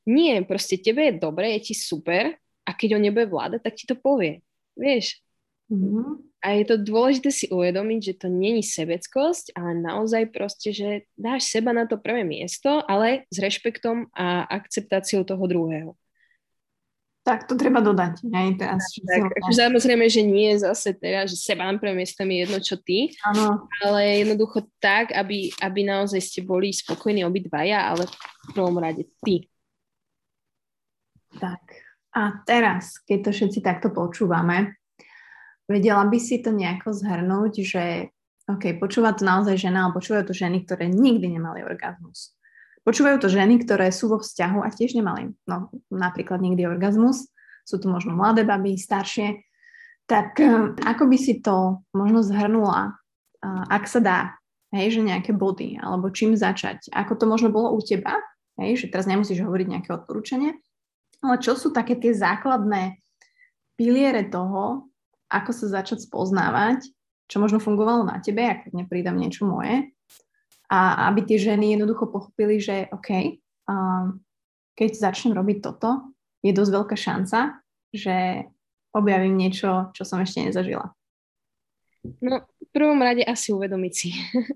[0.09, 2.33] nie, proste tebe je dobre, je ti super
[2.65, 4.41] a keď on nebude vládať, tak ti to povie.
[4.77, 5.21] Vieš?
[5.69, 6.29] Mm-hmm.
[6.39, 10.89] A je to dôležité si uvedomiť, že to není sebeckosť, ale naozaj proste, že
[11.19, 15.93] dáš seba na to prvé miesto, ale s rešpektom a akceptáciou toho druhého.
[17.29, 18.25] Tak to treba dodať.
[18.25, 22.41] Hej, teraz, tak, tak, samozrejme, že nie zase teraz, že seba na prvé miesto je
[22.41, 23.69] jedno, čo ty, ano.
[23.85, 29.45] ale jednoducho tak, aby, aby naozaj ste boli spokojní obidvaja, ale v prvom rade ty.
[31.37, 31.61] Tak.
[32.17, 34.81] A teraz, keď to všetci takto počúvame,
[35.69, 38.09] vedela by si to nejako zhrnúť, že
[38.49, 42.33] OK, počúva to naozaj žena, ale počúvajú to ženy, ktoré nikdy nemali orgazmus.
[42.89, 47.29] Počúvajú to ženy, ktoré sú vo vzťahu a tiež nemali no, napríklad nikdy orgazmus.
[47.61, 49.45] Sú to možno mladé baby, staršie.
[50.09, 52.97] Tak eh, ako by si to možno zhrnula,
[53.45, 54.19] eh, ak sa dá,
[54.73, 56.89] hej, že nejaké body, alebo čím začať?
[56.89, 58.17] Ako to možno bolo u teba,
[58.57, 60.57] hej, že teraz nemusíš hovoriť nejaké odporúčanie,
[61.21, 62.97] ale čo sú také tie základné
[63.77, 64.89] piliere toho,
[65.29, 66.89] ako sa začať spoznávať,
[67.29, 69.93] čo možno fungovalo na tebe, ak nepridám niečo moje,
[70.69, 73.41] a aby tie ženy jednoducho pochopili, že OK,
[74.77, 76.13] keď začnem robiť toto,
[76.45, 77.59] je dosť veľká šanca,
[77.89, 78.47] že
[78.93, 80.93] objavím niečo, čo som ešte nezažila.
[81.99, 84.15] No, v prvom rade asi uvedomiť si.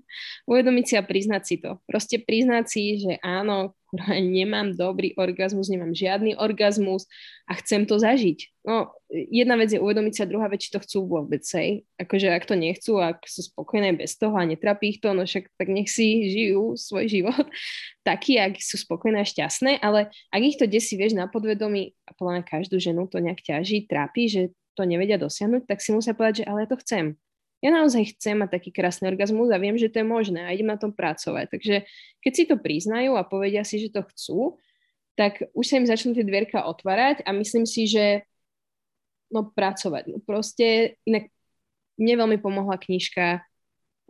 [0.50, 1.76] uvedomiť si a priznať si to.
[1.84, 3.76] Proste priznať si, že áno,
[4.08, 7.04] nemám dobrý orgazmus, nemám žiadny orgazmus
[7.44, 8.64] a chcem to zažiť.
[8.64, 11.84] No, jedna vec je uvedomiť sa, druhá vec, či to chcú vôbec, hej.
[12.00, 15.52] Akože ak to nechcú, ak sú spokojné bez toho a netrapí ich to, no však
[15.60, 17.44] tak nech si žijú svoj život
[18.08, 22.16] taký, ak sú spokojné a šťastné, ale ak ich to desí, vieš, na podvedomí, a
[22.16, 24.42] podľa každú ženu to nejak ťaží, trápi, že
[24.74, 27.14] to nevedia dosiahnuť, tak si musia povedať, že ale ja to chcem
[27.64, 30.68] ja naozaj chcem mať taký krásny orgazmus a viem, že to je možné a idem
[30.68, 31.48] na tom pracovať.
[31.48, 31.88] Takže
[32.20, 34.60] keď si to priznajú a povedia si, že to chcú,
[35.16, 38.28] tak už sa im začnú tie dvierka otvárať a myslím si, že
[39.32, 40.12] no pracovať.
[40.12, 41.32] No proste, inak
[41.96, 43.40] mne veľmi pomohla knižka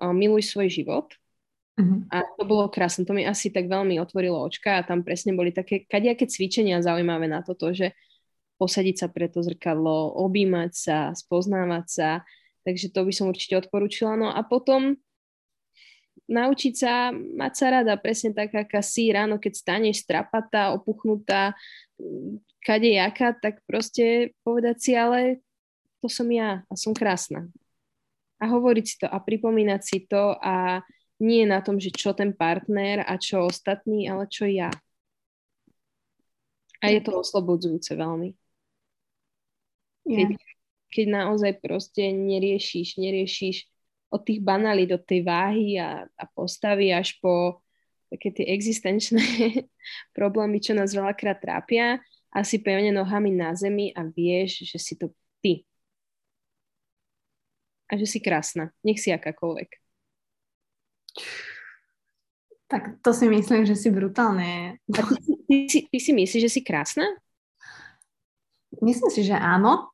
[0.02, 1.14] Miluj svoj život.
[1.78, 2.02] Uh-huh.
[2.10, 3.06] A to bolo krásne.
[3.06, 7.30] To mi asi tak veľmi otvorilo očka a tam presne boli také kadejaké cvičenia zaujímavé
[7.30, 7.94] na toto, že
[8.58, 12.10] posadiť sa pre to zrkadlo, objímať sa, spoznávať sa,
[12.64, 14.16] Takže to by som určite odporúčila.
[14.16, 14.96] No a potom
[16.24, 21.52] naučiť sa mať sa rada, presne tak, aká si ráno, keď staneš strapatá, opuchnutá,
[22.64, 25.44] kade jaká, tak proste povedať si, ale
[26.00, 27.48] to som ja a som krásna.
[28.40, 30.80] A hovoriť si to a pripomínať si to a
[31.20, 34.72] nie na tom, že čo ten partner a čo ostatní, ale čo ja.
[36.84, 38.36] A je to oslobodzujúce veľmi.
[40.04, 40.28] Keď,
[40.94, 43.66] keď naozaj proste neriešiš, neriešiš
[44.14, 47.58] od tých banalít, od tej váhy a, a postavy až po
[48.14, 49.18] také tie existenčné
[50.18, 51.98] problémy, čo nás veľakrát trápia
[52.30, 55.10] a si pevne nohami na zemi a vieš, že si to
[55.42, 55.66] ty.
[57.90, 58.70] A že si krásna.
[58.86, 59.70] Nech si akákoľvek.
[62.70, 64.78] Tak to si myslím, že si brutálne.
[64.94, 65.14] A ty,
[65.46, 67.06] ty, ty, ty si myslíš, že si krásna?
[68.82, 69.93] Myslím si, že áno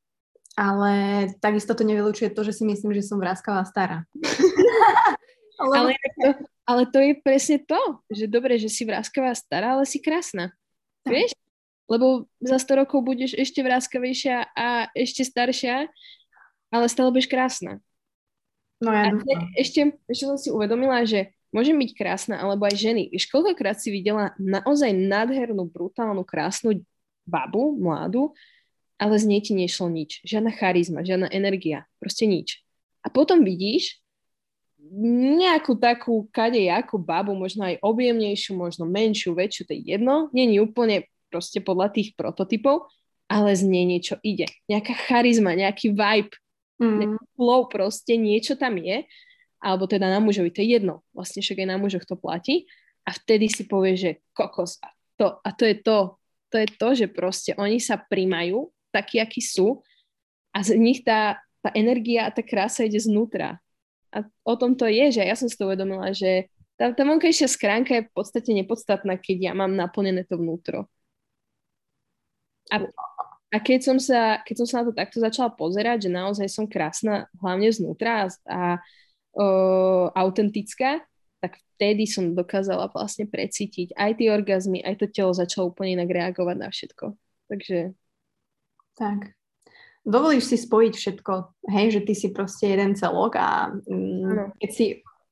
[0.59, 4.07] ale takisto to nevylučuje to, že si myslím, že som vráskavá stará.
[5.63, 5.75] ale...
[5.77, 6.29] Ale, to,
[6.67, 7.81] ale to je presne to,
[8.11, 10.55] že dobre, že si vráskavá stará, ale si krásna.
[11.07, 11.13] Tak.
[11.15, 11.31] Vieš?
[11.91, 15.91] Lebo za 100 rokov budeš ešte vráskavejšia a ešte staršia,
[16.71, 17.83] ale stále budeš krásna.
[18.81, 19.13] No ja
[19.59, 23.11] ešte, ešte som si uvedomila, že môžem byť krásna, alebo aj ženy.
[23.11, 26.81] Vieš, koľkokrát si videla naozaj nádhernú, brutálnu, krásnu
[27.27, 28.33] babu, mladú,
[29.01, 30.21] ale z nej ti nešlo nič.
[30.29, 32.61] Žiadna charizma, žiadna energia, proste nič.
[33.01, 33.97] A potom vidíš
[35.41, 40.29] nejakú takú kadejakú babu, možno aj objemnejšiu, možno menšiu, väčšiu, to je jedno.
[40.37, 42.91] Není úplne proste podľa tých prototypov,
[43.31, 44.51] ale z nej niečo ide.
[44.67, 46.35] Nejaká charizma, nejaký vibe,
[46.83, 46.97] mm.
[47.01, 49.07] nejaký flow proste, niečo tam je.
[49.61, 51.07] Alebo teda na mužovi, to je jedno.
[51.13, 52.67] Vlastne však aj na mužoch to platí.
[53.05, 54.81] A vtedy si povie, že kokos.
[54.83, 56.19] A to, a to je to.
[56.51, 59.83] To je to, že proste oni sa primajú takí, akí sú
[60.51, 63.63] a z nich tá, tá energia a tá krása ide znútra.
[64.11, 67.47] A o tom to je, že ja som si to uvedomila, že tá, tá vonkajšia
[67.47, 70.91] skránka je v podstate nepodstatná, keď ja mám naplnené to vnútro.
[72.73, 72.87] A,
[73.51, 76.65] a keď, som sa, keď som sa na to takto začala pozerať, že naozaj som
[76.71, 78.61] krásna hlavne znútra a, a
[79.35, 79.47] o,
[80.15, 81.03] autentická,
[81.39, 86.11] tak vtedy som dokázala vlastne precítiť aj tie orgazmy, aj to telo začalo úplne inak
[86.11, 87.07] reagovať na všetko.
[87.47, 88.00] Takže...
[89.01, 89.33] Tak
[90.05, 91.33] dovolíš si spojiť všetko,
[91.73, 94.87] hej, že ty si proste jeden celok a mm, keď si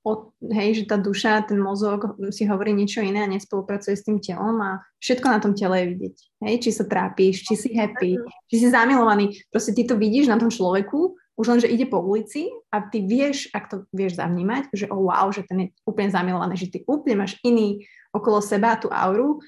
[0.07, 4.23] od, hej, že tá duša, ten mozog si hovorí niečo iné a nespolupracuje s tým
[4.23, 6.17] telom a všetko na tom tele je vidieť.
[6.49, 8.17] Hej, či sa trápíš, či si happy,
[8.49, 9.37] či si zamilovaný.
[9.53, 13.05] Proste ty to vidíš na tom človeku, už len, že ide po ulici a ty
[13.05, 16.79] vieš, ak to vieš zavnímať, že oh wow, že ten je úplne zamilovaný, že ty
[16.89, 19.39] úplne máš iný okolo seba tú auru,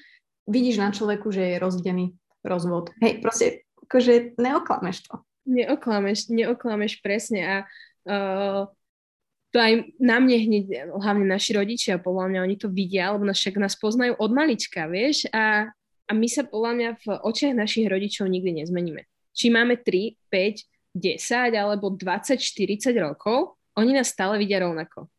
[0.45, 2.05] vidíš na človeku, že je rozdený
[2.45, 2.93] rozvod.
[3.01, 3.45] Hej, proste
[3.91, 5.19] akože neoklameš to.
[5.51, 7.55] Neoklameš, neoklameš presne a
[8.07, 8.71] uh,
[9.51, 10.65] to aj na mne hneď,
[10.95, 14.87] hlavne naši rodičia, podľa mňa oni to vidia, lebo nás však nás poznajú od malička,
[14.87, 15.67] vieš, a,
[16.07, 19.03] a my sa podľa mňa v očiach našich rodičov nikdy nezmeníme.
[19.35, 25.11] Či máme 3, 5, 10 alebo 20, 40 rokov, oni nás stále vidia rovnako.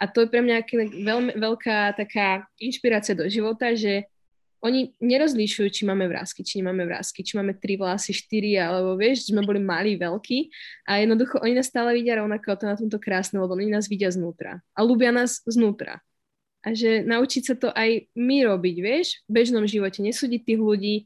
[0.00, 0.64] A to je pre mňa
[1.04, 4.08] veľmi veľká taká inšpirácia do života, že
[4.60, 9.32] oni nerozlišujú, či máme vrázky, či nemáme vrázky, či máme tri vlasy, štyri, alebo vieš,
[9.32, 10.52] sme boli malí, veľkí
[10.84, 14.12] a jednoducho oni nás stále vidia rovnako to na tomto krásne, lebo oni nás vidia
[14.12, 16.04] znútra a ľúbia nás znútra.
[16.60, 20.96] A že naučiť sa to aj my robiť, vieš, v bežnom živote, nesúdiť tých ľudí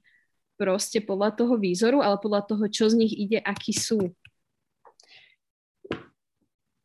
[0.58, 4.10] proste podľa toho výzoru, ale podľa toho, čo z nich ide, akí sú.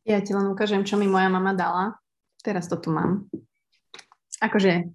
[0.06, 1.98] Ja ti len ukážem, čo mi moja mama dala.
[2.46, 3.26] Teraz to tu mám.
[4.38, 4.86] Akože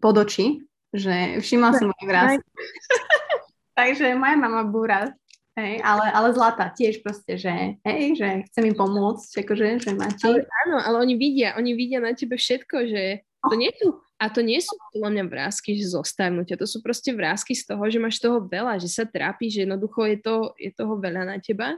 [0.00, 0.64] pod oči,
[0.94, 2.46] že všimla som môj vrázky.
[3.78, 5.12] Takže moja mama búra,
[5.56, 10.24] hej, ale, ale zlata tiež proste, že hej, že chce mi pomôcť, akože, že máte.
[10.24, 14.32] Ale, áno, ale oni vidia, oni vidia na tebe všetko, že to nie sú, a
[14.32, 18.00] to nie sú podľa mňa vrázky, že zostarnutia, to sú proste vrázky z toho, že
[18.00, 21.76] máš toho veľa, že sa trápiš, že jednoducho je, to, je toho veľa na teba.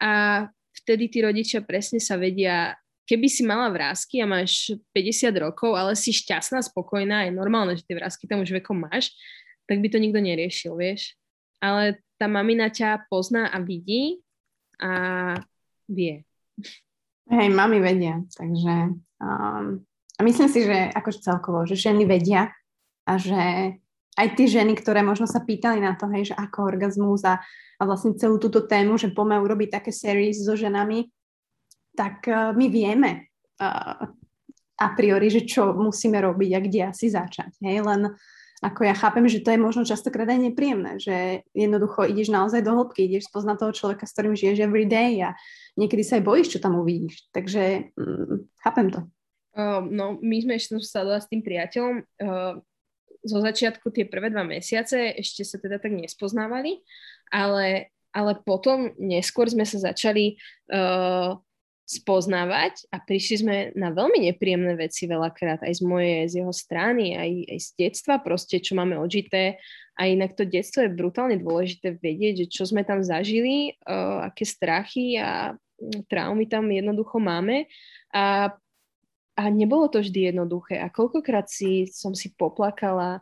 [0.00, 0.10] A
[0.72, 5.98] vtedy tí rodičia presne sa vedia keby si mala vrázky a máš 50 rokov, ale
[5.98, 9.10] si šťastná, spokojná, je normálne, že tie vrázky tam už vekom máš,
[9.66, 11.18] tak by to nikto neriešil, vieš.
[11.58, 14.22] Ale tá mamina ťa pozná a vidí
[14.78, 15.34] a
[15.90, 16.22] vie.
[17.26, 19.82] Hej, mami vedia, takže um,
[20.14, 22.54] a myslím si, že akože celkovo, že ženy vedia
[23.08, 23.74] a že
[24.14, 27.40] aj tie ženy, ktoré možno sa pýtali na to, hej, že ako orgazmus a,
[27.78, 31.08] a vlastne celú túto tému, že poďme urobiť také series so ženami,
[31.96, 33.30] tak uh, my vieme
[33.60, 34.06] uh,
[34.80, 37.60] a priori, že čo musíme robiť a kde asi začať.
[37.60, 37.84] Hej?
[37.84, 38.08] Len
[38.60, 42.76] ako ja chápem, že to je možno častokrát aj nepríjemné, že jednoducho ideš naozaj do
[42.76, 45.32] hĺbky, ideš spoznať toho človeka, s ktorým žiješ every day a
[45.80, 47.28] niekedy sa aj bojíš, čo tam uvidíš.
[47.32, 49.00] Takže mm, chápem to.
[49.56, 51.94] Uh, no, my sme ešte sadala s tým priateľom.
[52.20, 52.60] Uh,
[53.20, 56.80] zo začiatku tie prvé dva mesiace ešte sa teda tak nespoznávali,
[57.28, 60.40] ale, ale potom neskôr sme sa začali
[60.72, 61.36] uh,
[61.90, 67.18] spoznávať a prišli sme na veľmi nepríjemné veci veľakrát, aj z mojej, z jeho strany,
[67.18, 69.58] aj, aj z detstva proste, čo máme odžité.
[69.98, 74.46] A inak to detstvo je brutálne dôležité vedieť, že čo sme tam zažili, uh, aké
[74.46, 77.66] strachy a mm, traumy tam jednoducho máme.
[78.14, 78.54] A,
[79.34, 80.78] a nebolo to vždy jednoduché.
[80.78, 83.18] A koľkokrát si som si poplakala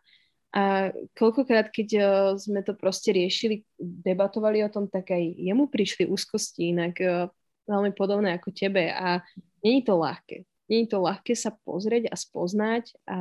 [0.53, 2.05] a koľkokrát, keď uh,
[2.37, 7.33] sme to proste riešili, debatovali o tom, tak aj jemu prišli úzkosti, inak uh,
[7.69, 9.21] veľmi podobné ako tebe a
[9.61, 10.49] není to ľahké.
[10.69, 13.19] Není to ľahké sa pozrieť a spoznať a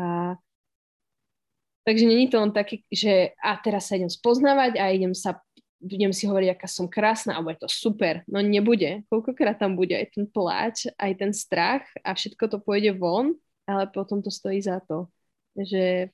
[1.84, 5.40] takže není to len také, že a teraz sa idem spoznávať a idem sa
[5.78, 8.26] budem si hovoriť, aká som krásna, alebo je to super.
[8.26, 9.06] No nebude.
[9.14, 13.38] Koľkokrát tam bude aj ten pláč, aj ten strach a všetko to pôjde von,
[13.70, 15.06] ale potom to stojí za to.
[15.54, 16.10] Že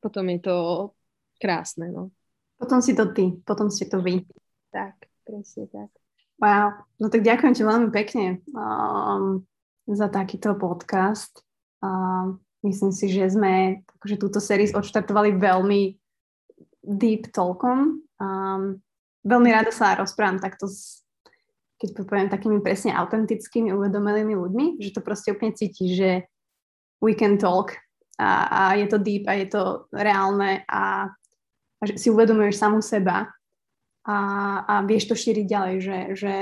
[0.00, 0.56] potom je to
[1.40, 2.12] krásne, no.
[2.56, 4.24] Potom si to ty, potom si to vy.
[4.72, 4.96] Tak,
[5.28, 5.92] presne tak.
[6.36, 9.40] Wow, no tak ďakujem ti veľmi pekne um,
[9.88, 11.40] za takýto podcast.
[11.80, 15.96] Um, myslím si, že sme akože túto sérii odštartovali veľmi
[16.84, 18.04] deep talkom.
[18.20, 18.84] Um,
[19.24, 21.06] veľmi rada sa rozprávam takto s
[21.76, 26.24] keď poviem takými presne autentickými, uvedomelými ľuďmi, že to proste úplne cíti, že
[27.04, 27.76] we can talk
[28.16, 31.12] a, a je to deep a je to reálne a,
[31.76, 33.28] a že si uvedomuješ samú seba
[34.06, 34.18] a,
[34.62, 36.34] a vieš to šíriť ďalej, že, že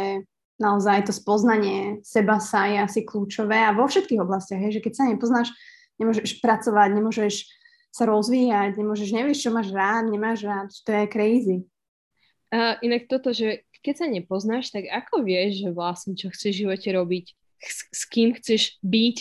[0.61, 4.93] naozaj to spoznanie seba sa je asi kľúčové a vo všetkých oblastiach, hej, že keď
[4.93, 5.49] sa nepoznáš,
[5.97, 7.35] nemôžeš pracovať, nemôžeš
[7.95, 11.59] sa rozvíjať, nemôžeš, nevieš, čo máš rád, nemáš rád, to je crazy.
[12.51, 16.61] Uh, inak toto, že keď sa nepoznáš, tak ako vieš, že vlastne čo chceš v
[16.67, 17.27] živote robiť,
[17.63, 19.17] s, s kým chceš byť,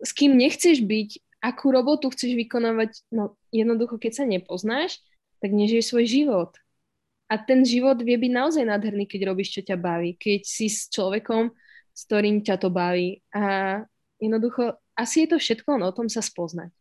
[0.00, 5.00] s kým nechceš byť, akú robotu chceš vykonávať, no jednoducho, keď sa nepoznáš,
[5.40, 6.50] tak nežiješ svoj život.
[7.30, 10.18] A ten život vie byť naozaj nádherný, keď robíš, čo ťa baví.
[10.18, 11.54] Keď si s človekom,
[11.94, 13.22] s ktorým ťa to baví.
[13.30, 13.78] A
[14.18, 16.74] jednoducho, asi je to všetko len o tom sa spoznať.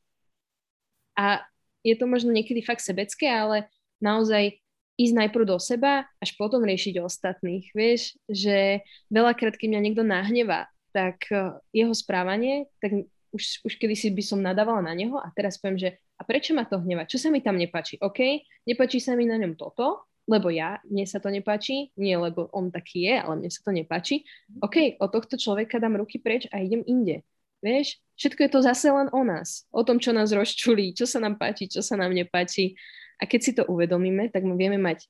[1.13, 1.45] A
[1.85, 3.69] je to možno niekedy fakt sebecké, ale
[4.01, 4.57] naozaj
[4.99, 7.71] ísť najprv do seba, až potom riešiť ostatných.
[7.71, 13.95] Vieš, že veľakrát, keď mňa niekto nahnevá, tak e, jeho správanie, tak už, už kedy
[13.95, 15.89] si by som nadávala na neho a teraz poviem, že
[16.19, 17.07] a prečo ma to hneva?
[17.07, 17.95] Čo sa mi tam nepáči?
[18.03, 22.45] OK, nepáči sa mi na ňom toto, lebo ja, mne sa to nepáči, nie lebo
[22.53, 24.21] on taký je, ale mne sa to nepáči.
[24.61, 27.25] OK, od tohto človeka dám ruky preč a idem inde.
[27.65, 29.65] Vieš, všetko je to zase len o nás.
[29.73, 32.77] O tom, čo nás rozčulí, čo sa nám páči, čo sa nám nepáči.
[33.17, 35.09] A keď si to uvedomíme, tak my vieme mať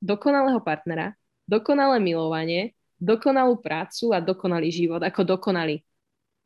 [0.00, 1.12] dokonalého partnera,
[1.44, 5.82] dokonalé milovanie, dokonalú prácu a dokonalý život, ako dokonalý.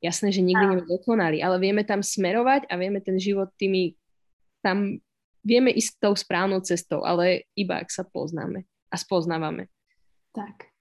[0.03, 3.95] Jasné, že nikdy nie dokonalý, ale vieme tam smerovať a vieme ten život tými
[4.65, 4.99] tam
[5.45, 9.69] vieme ísť tou správnou cestou, ale iba ak sa poznáme a spoznávame.
[10.35, 10.73] Tak.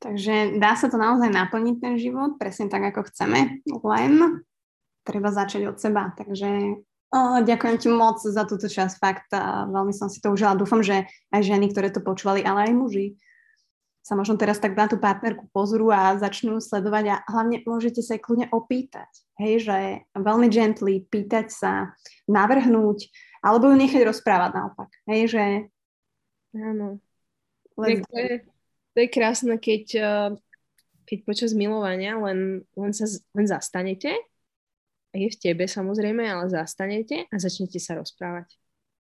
[0.00, 4.12] Takže dá sa to naozaj naplniť ten život, presne tak, ako chceme, len
[5.02, 6.12] treba začať od seba.
[6.12, 6.78] Takže
[7.10, 10.58] o, ďakujem ti moc za túto časť, fakt, a veľmi som si to užila.
[10.58, 13.06] Dúfam, že aj ženy, ktoré to počúvali, ale aj muži,
[14.06, 18.14] sa možno teraz tak na tú partnerku pozrú a začnú sledovať a hlavne môžete sa
[18.14, 19.10] aj kľudne opýtať.
[19.34, 19.78] Hej, že
[20.14, 21.90] veľmi gently pýtať sa,
[22.30, 23.10] navrhnúť,
[23.46, 24.90] alebo ju nechať rozprávať naopak.
[25.06, 25.44] Hej, že...
[26.58, 26.98] Áno.
[27.78, 28.42] To je,
[28.96, 30.30] to je krásne, keď, eh,
[31.06, 34.10] keď počas milovania len, len, sa, len zastanete,
[35.16, 38.52] je v tebe samozrejme, ale zastanete a začnete sa rozprávať.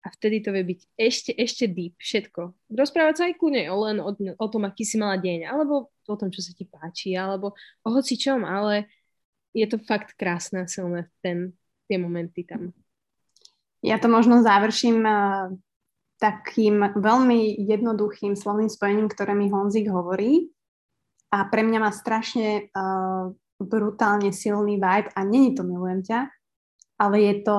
[0.07, 2.70] A vtedy to vie byť ešte, ešte deep, všetko.
[2.70, 6.30] Rozprávať sa aj kľudne len o, o tom, aký si mala deň, alebo o tom,
[6.30, 8.87] čo sa ti páči, alebo o hocičom, ale
[9.51, 11.59] je to fakt krásne a silné ten,
[11.91, 12.70] tie momenty tam.
[13.87, 15.55] Ja to možno završím uh,
[16.18, 20.51] takým veľmi jednoduchým slovným spojením, ktoré mi Honzik hovorí.
[21.30, 23.30] A pre mňa má strašne uh,
[23.62, 26.20] brutálne silný vibe a není to milujem ťa,
[27.01, 27.59] ale je to,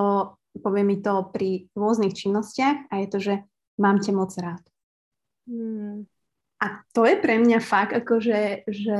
[0.62, 3.34] povie mi to pri rôznych činnostiach a je to, že
[3.82, 4.64] mám ťa moc rád.
[5.48, 6.06] Hmm.
[6.58, 9.00] A to je pre mňa fakt akože, že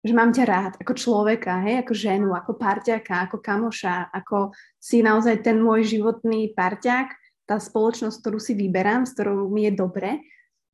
[0.00, 5.04] že mám ťa rád ako človeka, hej, ako ženu, ako parťaka, ako kamoša, ako si
[5.04, 7.08] naozaj ten môj životný parťák,
[7.44, 10.22] tá spoločnosť, ktorú si vyberám, s ktorou mi je dobre.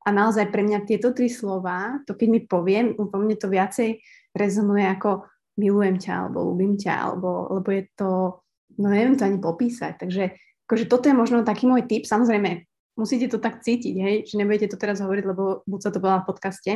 [0.07, 3.99] A naozaj pre mňa tieto tri slova, to keď mi poviem, vo mne to viacej
[4.31, 5.27] rezonuje ako
[5.59, 8.39] milujem ťa, alebo ľúbim ťa, alebo, lebo je to,
[8.79, 9.99] no neviem to ani popísať.
[9.99, 10.23] Takže
[10.69, 12.07] akože toto je možno taký môj tip.
[12.07, 12.63] Samozrejme,
[12.95, 16.23] musíte to tak cítiť, hej, že nebudete to teraz hovoriť, lebo buď sa to bola
[16.23, 16.71] v podcaste,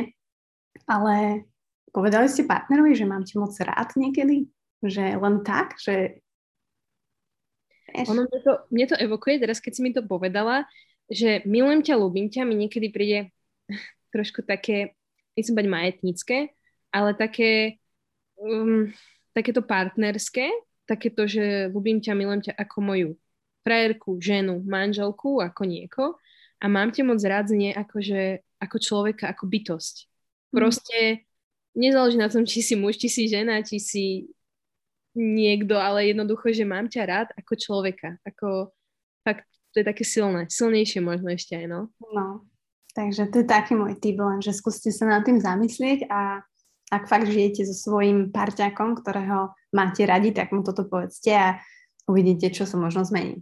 [0.84, 1.46] ale
[1.92, 4.48] Povedali ste partnerovi, že mám ti moc rád niekedy?
[4.80, 5.76] Že len tak?
[5.76, 6.18] Že...
[8.08, 10.64] Ono mne to, mne to evokuje, teraz keď si mi to povedala,
[11.12, 13.18] že milujem ťa, ľúbim ťa, mi niekedy príde
[14.16, 14.96] trošku také,
[15.36, 16.38] nechcem bať majetnícke,
[16.88, 17.76] ale také,
[18.40, 18.88] um,
[19.36, 20.48] takéto partnerské,
[20.88, 23.10] takéto, že ľúbim ťa, milujem ťa ako moju
[23.62, 26.04] frajerku, ženu, manželku, ako nieko
[26.62, 29.96] a mám ťa moc rád znie ako, že, ako človeka, ako bytosť.
[30.06, 30.54] Mhm.
[30.54, 30.98] Proste
[31.76, 34.04] nezáleží na tom, či si muž, či si žena, či si
[35.16, 38.16] niekto, ale jednoducho, že mám ťa rád ako človeka.
[38.24, 38.72] Ako
[39.24, 39.44] fakt,
[39.76, 40.48] to je také silné.
[40.48, 41.80] Silnejšie možno ešte aj, no.
[42.12, 42.44] No,
[42.96, 46.40] takže to je taký môj tip, len že skúste sa nad tým zamyslieť a
[46.92, 51.48] ak fakt žijete so svojím parťakom, ktorého máte radi, tak mu toto povedzte a
[52.04, 53.40] uvidíte, čo sa možno zmení.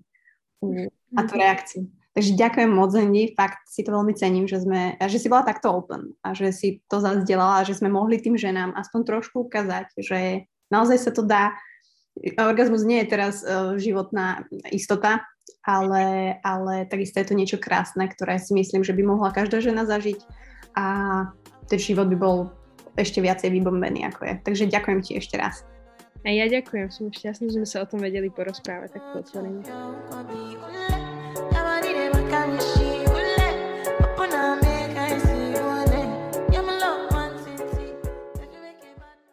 [1.19, 1.41] A to mhm.
[1.43, 1.83] reakciu.
[2.21, 5.73] Takže ďakujem moc, Zendi, fakt si to veľmi cením, že, sme, že si bola takto
[5.73, 10.45] open a že si to zazdelala, že sme mohli tým ženám aspoň trošku ukázať, že
[10.69, 11.57] naozaj sa to dá.
[12.37, 15.25] Orgazmus nie je teraz uh, životná istota,
[15.65, 19.89] ale, ale takisto je to niečo krásne, ktoré si myslím, že by mohla každá žena
[19.89, 20.21] zažiť
[20.77, 20.85] a
[21.73, 22.53] ten život by bol
[23.01, 24.35] ešte viacej vybombený, ako je.
[24.45, 25.65] Takže ďakujem ti ešte raz.
[26.21, 29.65] A ja ďakujem, som šťastný, že sme sa o tom vedeli porozprávať takto otvorene.